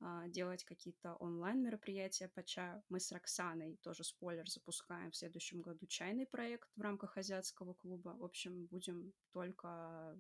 [0.01, 2.83] а, делать какие-то онлайн-мероприятия по чаю.
[2.89, 8.17] Мы с Роксаной, тоже спойлер, запускаем в следующем году чайный проект в рамках азиатского клуба.
[8.19, 10.17] В общем, будем только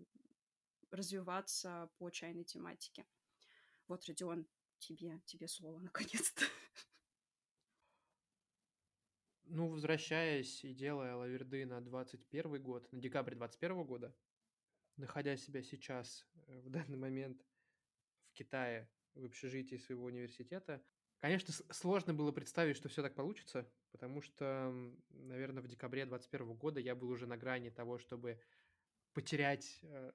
[0.90, 3.06] развиваться по чайной тематике.
[3.88, 4.46] Вот, Родион,
[4.78, 6.44] тебе, тебе слово наконец-то.
[9.52, 14.14] Ну, возвращаясь и делая лаверды на 21 год, на декабрь 21 года,
[14.96, 17.44] находя себя сейчас, э, в данный момент
[18.28, 20.80] в Китае, в общежитии своего университета,
[21.18, 24.72] конечно, сложно было представить, что все так получится, потому что,
[25.08, 28.40] наверное, в декабре 21 года я был уже на грани того, чтобы
[29.14, 30.12] потерять э,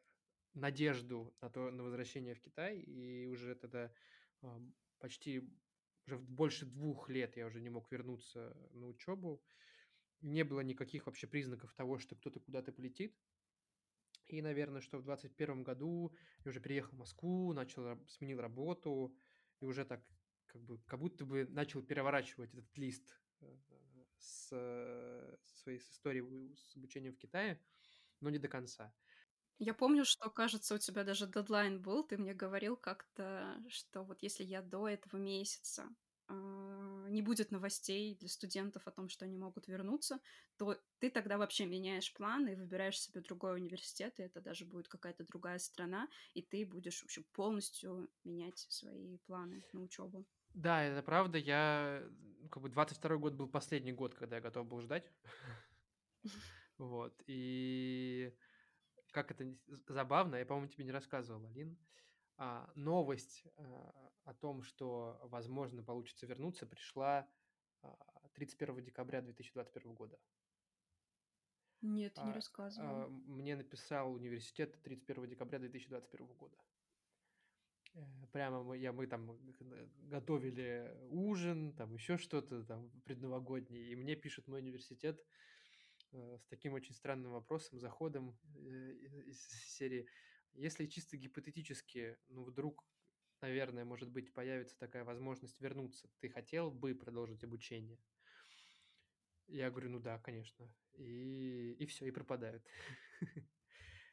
[0.54, 3.92] надежду на то, на возвращение в Китай, и уже тогда
[5.00, 5.44] почти
[6.08, 9.42] уже больше двух лет я уже не мог вернуться на учебу.
[10.22, 13.16] Не было никаких вообще признаков того, что кто-то куда-то полетит.
[14.28, 19.16] И, наверное, что в 2021 году я уже переехал в Москву, начал, сменил работу,
[19.60, 20.04] и уже так,
[20.48, 23.56] как бы, как будто бы начал переворачивать этот лист э,
[24.18, 27.62] с, со своей с историей с обучением в Китае,
[28.20, 28.94] но не до конца.
[29.60, 32.04] Я помню, что, кажется, у тебя даже дедлайн был.
[32.06, 35.90] Ты мне говорил как-то, что вот если я до этого месяца
[36.28, 36.34] э,
[37.10, 40.20] не будет новостей для студентов о том, что они могут вернуться,
[40.58, 44.90] то ты тогда вообще меняешь планы и выбираешь себе другой университет, и это даже будет
[44.90, 50.26] какая-то другая страна, и ты будешь вообще полностью менять свои планы на учебу.
[50.54, 51.38] Да, это правда.
[51.38, 52.04] Я
[52.50, 55.12] как бы 22 год был последний год, когда я готов был ждать.
[56.78, 57.24] Вот.
[57.28, 58.36] И
[59.16, 59.46] как это
[59.88, 61.78] забавно, я, по-моему, тебе не рассказывал, Алин,
[62.36, 67.26] а, новость а, о том, что, возможно, получится вернуться, пришла
[67.82, 67.96] а,
[68.34, 70.20] 31 декабря 2021 года.
[71.82, 73.04] Нет, не а, рассказывал.
[73.04, 76.58] А, мне написал университет 31 декабря 2021 года.
[77.94, 78.02] Э,
[78.34, 79.40] прямо мы, я, мы там
[80.10, 85.24] готовили ужин, там еще что-то там предновогоднее, и мне пишет мой университет,
[86.16, 88.92] с таким очень странным вопросом, заходом э,
[89.26, 89.42] из
[89.76, 90.08] серии.
[90.54, 92.86] Если чисто гипотетически, ну, вдруг,
[93.42, 98.00] наверное, может быть, появится такая возможность вернуться, ты хотел бы продолжить обучение?
[99.48, 100.74] Я говорю, ну да, конечно.
[100.94, 102.66] И, и все, и пропадают.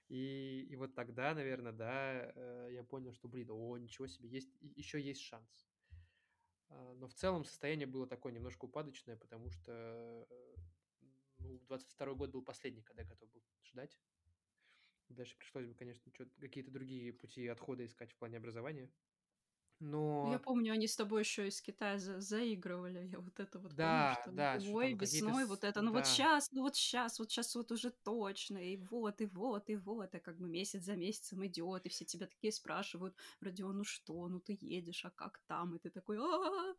[0.08, 4.50] И, и вот тогда, наверное, да, э, я понял, что, блин, о, ничего себе, есть,
[4.60, 5.66] еще есть шанс.
[6.68, 10.26] А, но в целом состояние было такое немножко упадочное, потому что
[11.42, 13.98] ну, 22 год был последний, когда я готов был ждать.
[15.08, 18.90] Дальше пришлось бы, конечно, какие-то другие пути отхода искать в плане образования.
[19.84, 20.30] Но...
[20.30, 23.08] Я помню, они с тобой еще из Китая за заигрывали.
[23.08, 25.98] Я вот это вот да, помню, что да, ой, что весной вот это, ну да.
[25.98, 29.74] вот сейчас, ну вот сейчас, вот сейчас вот уже точно, и вот, и вот, и
[29.74, 33.84] вот, и как бы месяц за месяцем идет, и все тебя такие спрашивают, Родион, ну
[33.84, 35.74] что, ну ты едешь, а как там?
[35.74, 36.74] И ты такой, а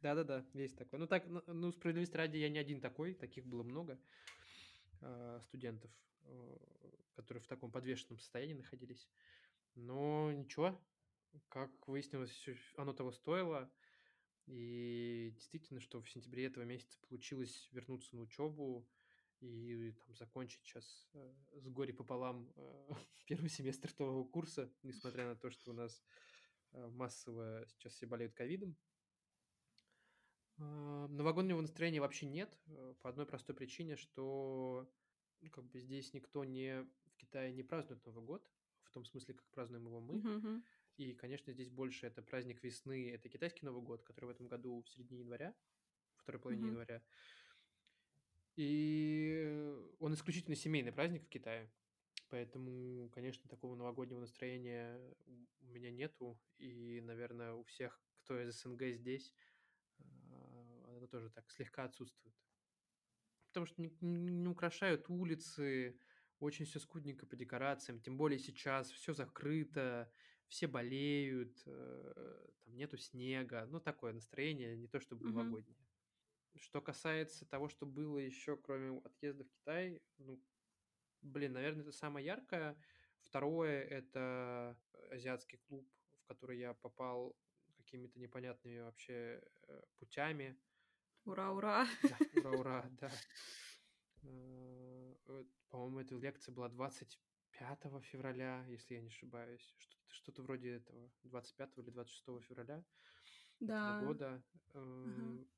[0.00, 0.98] да-да-да, есть такой.
[0.98, 3.98] Ну, так, ну, ну, справедливости ради, я не один такой, таких было много
[5.00, 5.90] э, студентов,
[6.24, 6.58] э,
[7.14, 9.08] которые в таком подвешенном состоянии находились.
[9.74, 10.80] Но ничего,
[11.48, 13.70] как выяснилось, оно того стоило.
[14.46, 18.86] И действительно, что в сентябре этого месяца получилось вернуться на учебу
[19.40, 22.90] и там закончить сейчас э, с горе пополам э,
[23.26, 26.02] первый семестр второго курса, несмотря на то, что у нас
[26.72, 28.76] массово сейчас все болеют ковидом.
[30.56, 34.92] А, новогоднего настроения вообще нет, э, по одной простой причине, что
[35.40, 38.50] ну, как бы здесь никто не в Китае не празднует Новый год,
[38.84, 40.24] в том смысле, как празднуем его мы.
[40.24, 40.64] Мгм,
[40.96, 44.82] И, конечно, здесь больше это праздник весны, это китайский Новый год, который в этом году
[44.82, 45.56] в середине января,
[46.16, 46.68] второй половине Мгм.
[46.68, 47.04] января.
[48.56, 51.72] И он исключительно семейный праздник в Китае.
[52.28, 55.14] Поэтому, конечно, такого новогоднего настроения
[55.60, 56.40] у меня нету.
[56.58, 59.34] И, наверное, у всех, кто из СНГ здесь,
[61.04, 62.34] а, оно тоже так слегка отсутствует.
[63.48, 65.98] Потому что не, не украшают улицы,
[66.40, 70.10] очень все скудненько по декорациям, тем более сейчас все закрыто,
[70.48, 75.76] все болеют, э, там нету снега, ну такое настроение, не то чтобы новогоднее.
[75.76, 76.58] Mm-hmm.
[76.58, 80.40] Что касается того, что было еще, кроме отъезда в Китай, ну,
[81.22, 82.76] блин, наверное, это самое яркое.
[83.20, 84.78] Второе– это
[85.10, 87.36] азиатский клуб, в который я попал
[87.76, 90.58] какими-то непонятными вообще э, путями.
[91.24, 91.86] Ура, ура!
[92.02, 93.10] Да, ура, ура, да.
[94.22, 99.74] Э, по-моему, эта лекция была 25 февраля, если я не ошибаюсь.
[99.78, 101.10] Что-то, что-то вроде этого.
[101.24, 102.84] 25 или 26 февраля
[103.60, 103.96] да.
[103.96, 104.44] этого года.
[104.74, 105.48] Угу.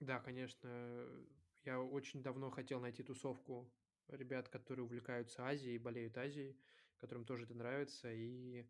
[0.00, 1.26] Да, конечно,
[1.64, 3.72] я очень давно хотел найти тусовку
[4.08, 6.58] ребят, которые увлекаются Азией, болеют Азией,
[6.98, 8.66] которым тоже это нравится, и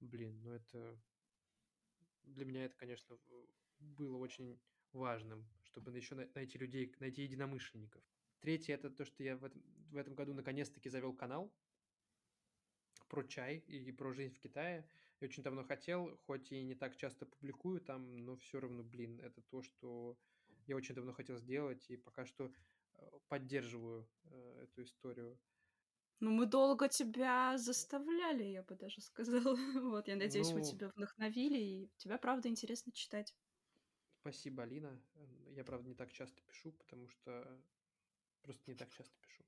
[0.00, 0.98] Блин, ну это...
[2.22, 3.18] Для меня это, конечно,
[3.80, 4.60] было очень
[4.92, 8.02] важным, чтобы еще найти людей, найти единомышленников.
[8.40, 11.52] Третье– это то, что я в этом, в этом году наконец-таки завел канал
[13.08, 14.88] про чай и про жизнь в Китае.
[15.20, 19.20] Я очень давно хотел, хоть и не так часто публикую там, но все равно, блин,
[19.20, 20.16] это то, что
[20.66, 22.52] я очень давно хотел сделать, и пока что
[22.94, 25.38] э, поддерживаю э, эту историю.
[26.20, 29.56] Ну, мы долго тебя заставляли, я бы даже сказала.
[29.90, 33.34] Вот, я надеюсь, мы Ну, тебя вдохновили, и тебя, правда, интересно читать.
[34.20, 35.00] Спасибо, Алина.
[35.56, 37.46] Я, правда, не так часто пишу, потому что
[38.42, 39.44] просто не так часто пишу.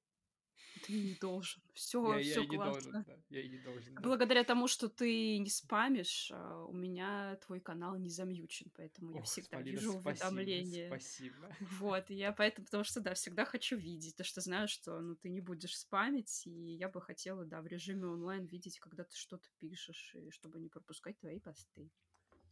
[0.83, 1.63] Ты не должен.
[1.75, 3.05] Все, Я, я все и не должен, классно.
[3.07, 3.23] да.
[3.31, 4.01] Я и не должен, да.
[4.03, 9.21] Благодаря тому, что ты не спамишь, а, у меня твой канал не замьючен, поэтому я
[9.21, 10.87] Ох, всегда Полина, вижу спасибо, уведомления.
[10.89, 11.57] спасибо.
[11.79, 15.15] Вот, и я поэтому, потому что, да, всегда хочу видеть, то что знаю, что, ну,
[15.15, 19.15] ты не будешь спамить, и я бы хотела, да, в режиме онлайн видеть, когда ты
[19.17, 21.91] что-то пишешь, и чтобы не пропускать твои посты.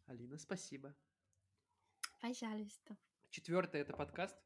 [0.06, 0.94] Алина, спасибо.
[2.20, 2.96] Пожалуйста.
[3.30, 4.36] Четвертый это подкаст.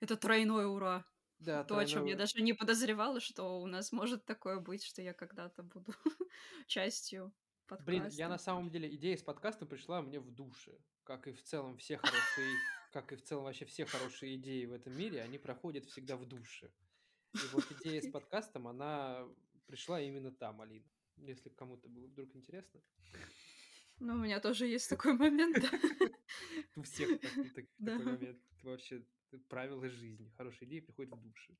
[0.00, 1.04] Это тройное ура.
[1.38, 5.02] Да, То, о чем я даже не подозревала, что у нас может такое быть, что
[5.02, 5.92] я когда-то буду
[6.66, 7.32] частью
[7.84, 8.44] Блин, я на подкаста.
[8.44, 12.56] самом деле идея с подкаста пришла мне в душе, как и в целом все хорошие,
[12.92, 16.26] как и в целом вообще все хорошие идеи в этом мире, они проходят всегда в
[16.26, 16.72] душе.
[17.34, 19.26] И вот идея с подкастом, она
[19.66, 20.88] пришла именно там, Алина.
[21.16, 22.80] Если кому-то было вдруг интересно.
[24.00, 25.68] Ну, у меня тоже есть такой момент, да.
[26.76, 27.18] У всех
[27.78, 27.98] Да.
[27.98, 28.42] такой момент.
[28.62, 29.06] Вообще
[29.48, 30.30] правила жизни.
[30.36, 31.56] Хорошие идеи приходят в душе.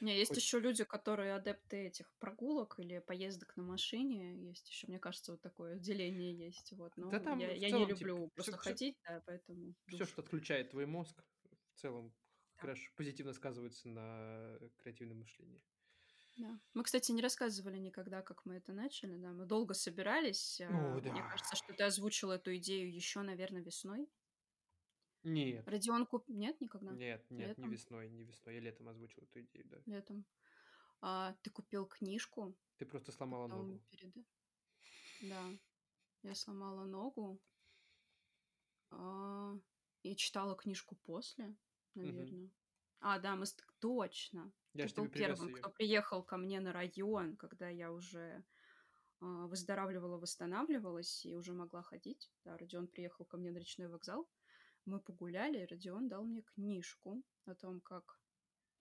[0.00, 4.36] У меня есть еще люди, которые адепты этих прогулок или поездок на машине.
[4.48, 6.72] Есть еще, мне кажется, вот такое деление есть.
[6.72, 9.74] Вот, но Да там я, в я целом, не люблю просто ходить, да, поэтому.
[9.86, 11.24] Все, что отключает твой мозг,
[11.74, 12.14] в целом
[12.60, 12.64] Да.
[12.64, 15.62] хорошо, позитивно сказывается на креативном мышлении.
[16.36, 16.58] Да.
[16.74, 19.16] Мы, кстати, не рассказывали никогда, как мы это начали.
[19.16, 20.60] Да, мы долго собирались.
[20.60, 21.28] а, О, Мне да.
[21.30, 24.08] кажется, что ты озвучил эту идею еще, наверное, весной.
[25.22, 26.28] Нет, Родион куп...
[26.28, 26.90] Нет, никогда.
[26.92, 27.70] нет, нет, не Летом?
[27.70, 28.54] весной, не весной.
[28.56, 29.78] Я летом озвучил эту идею, да.
[29.86, 30.24] Летом.
[31.00, 32.54] А, ты купил книжку.
[32.78, 33.80] Ты просто сломала ногу.
[33.90, 34.24] переда-
[35.22, 35.50] Да.
[36.22, 37.40] Я сломала ногу.
[38.90, 39.56] а,
[40.02, 41.56] и читала книжку после,
[41.94, 42.50] наверное.
[43.00, 43.46] А, да, мы...
[43.80, 44.52] Точно.
[44.74, 45.56] Я Ты был первым, ее.
[45.56, 48.44] кто приехал ко мне на район, когда я уже
[49.20, 52.30] а, выздоравливала, восстанавливалась и уже могла ходить.
[52.44, 54.28] Да, Родион приехал ко мне на речной вокзал.
[54.84, 58.18] Мы погуляли, и Родион дал мне книжку о том, как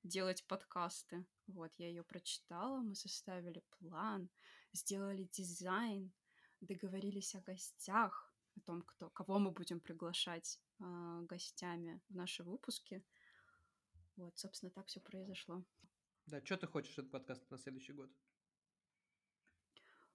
[0.03, 1.25] делать подкасты.
[1.47, 4.29] Вот, я ее прочитала, мы составили план,
[4.73, 6.11] сделали дизайн,
[6.59, 13.03] договорились о гостях, о том, кто, кого мы будем приглашать а, гостями в наши выпуски.
[14.15, 15.63] Вот, собственно, так все произошло.
[16.25, 18.11] Да, что ты хочешь от подкаста на следующий год?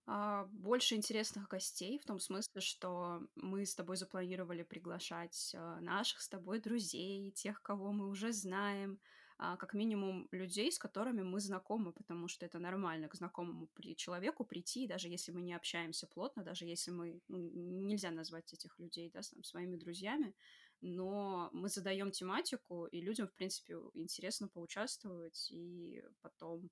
[0.07, 6.22] А, больше интересных гостей, в том смысле, что мы с тобой запланировали приглашать а, наших
[6.22, 8.99] с тобой друзей, тех, кого мы уже знаем,
[9.36, 14.44] а, как минимум людей, с которыми мы знакомы, потому что это нормально к знакомому человеку
[14.44, 19.11] прийти, даже если мы не общаемся плотно, даже если мы, ну, нельзя назвать этих людей,
[19.11, 20.34] да, там, своими друзьями,
[20.81, 26.70] но мы задаем тематику, и людям, в принципе, интересно поучаствовать, и потом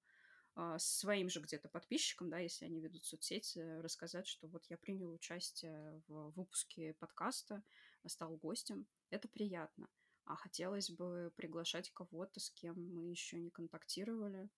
[0.54, 5.12] а, своим же где-то подписчикам, да, если они ведут соцсети, рассказать, что вот я принял
[5.12, 7.62] участие в выпуске подкаста,
[8.06, 8.86] стал гостем.
[9.10, 9.88] Это приятно.
[10.24, 14.48] А хотелось бы приглашать кого-то, с кем мы еще не контактировали.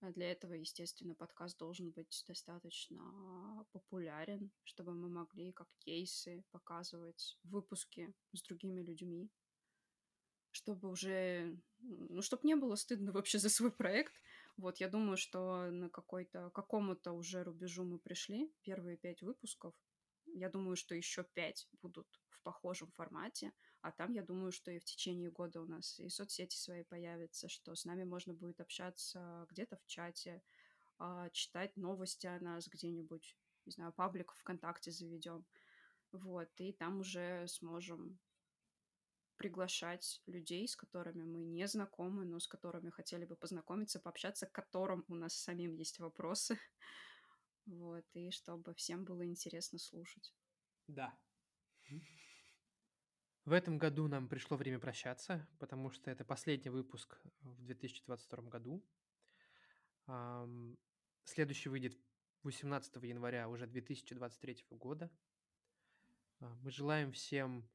[0.00, 7.38] А Для этого, естественно, подкаст должен быть достаточно популярен, чтобы мы могли как кейсы показывать
[7.42, 9.30] выпуски с другими людьми,
[10.50, 14.12] чтобы уже, ну, чтобы не было стыдно вообще за свой проект.
[14.56, 19.74] Вот, я думаю, что на какой-то, какому-то уже рубежу мы пришли, первые пять выпусков.
[20.26, 22.06] Я думаю, что еще пять будут
[22.44, 26.56] похожем формате, а там, я думаю, что и в течение года у нас и соцсети
[26.56, 30.42] свои появятся, что с нами можно будет общаться где-то в чате,
[30.98, 33.36] а, читать новости о нас где-нибудь,
[33.66, 35.44] не знаю, паблик ВКонтакте заведем.
[36.12, 38.20] Вот, и там уже сможем
[39.36, 44.52] приглашать людей, с которыми мы не знакомы, но с которыми хотели бы познакомиться, пообщаться, к
[44.52, 46.58] которым у нас самим есть вопросы.
[47.66, 50.34] Вот, и чтобы всем было интересно слушать.
[50.86, 51.16] Да.
[53.44, 58.82] В этом году нам пришло время прощаться, потому что это последний выпуск в 2022 году.
[61.24, 61.94] Следующий выйдет
[62.44, 65.10] 18 января уже 2023 года.
[66.40, 67.68] А, Мы желаем всем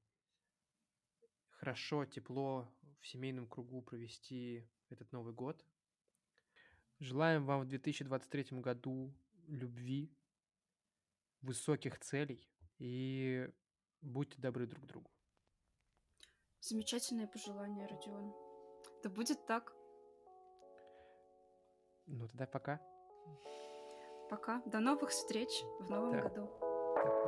[1.52, 2.68] хорошо, тепло
[3.02, 5.64] в семейном кругу провести этот Новый год.
[7.00, 9.14] Желаем вам в 2023 году
[9.48, 10.12] любви,
[11.42, 12.48] высоких целей
[12.80, 13.52] и
[14.02, 15.12] будьте добры друг другу.
[16.62, 18.34] Замечательное пожелание, Родион.
[19.04, 19.74] Да будет так.
[22.06, 22.82] Ну тогда пока.
[24.30, 24.62] Пока.
[24.66, 25.50] До новых встреч
[25.80, 26.22] в новом Да.
[26.22, 26.50] году.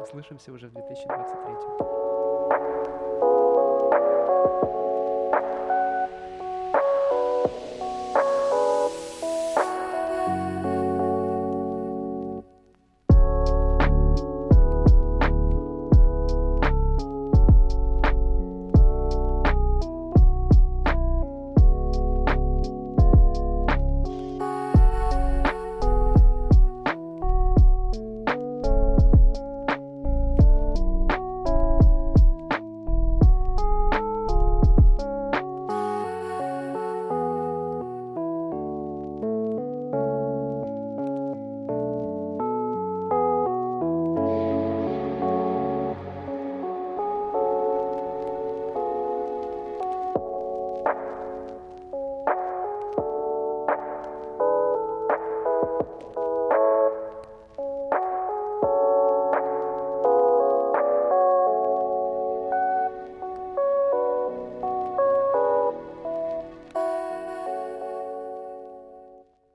[0.02, 2.92] Услышимся уже в 2023.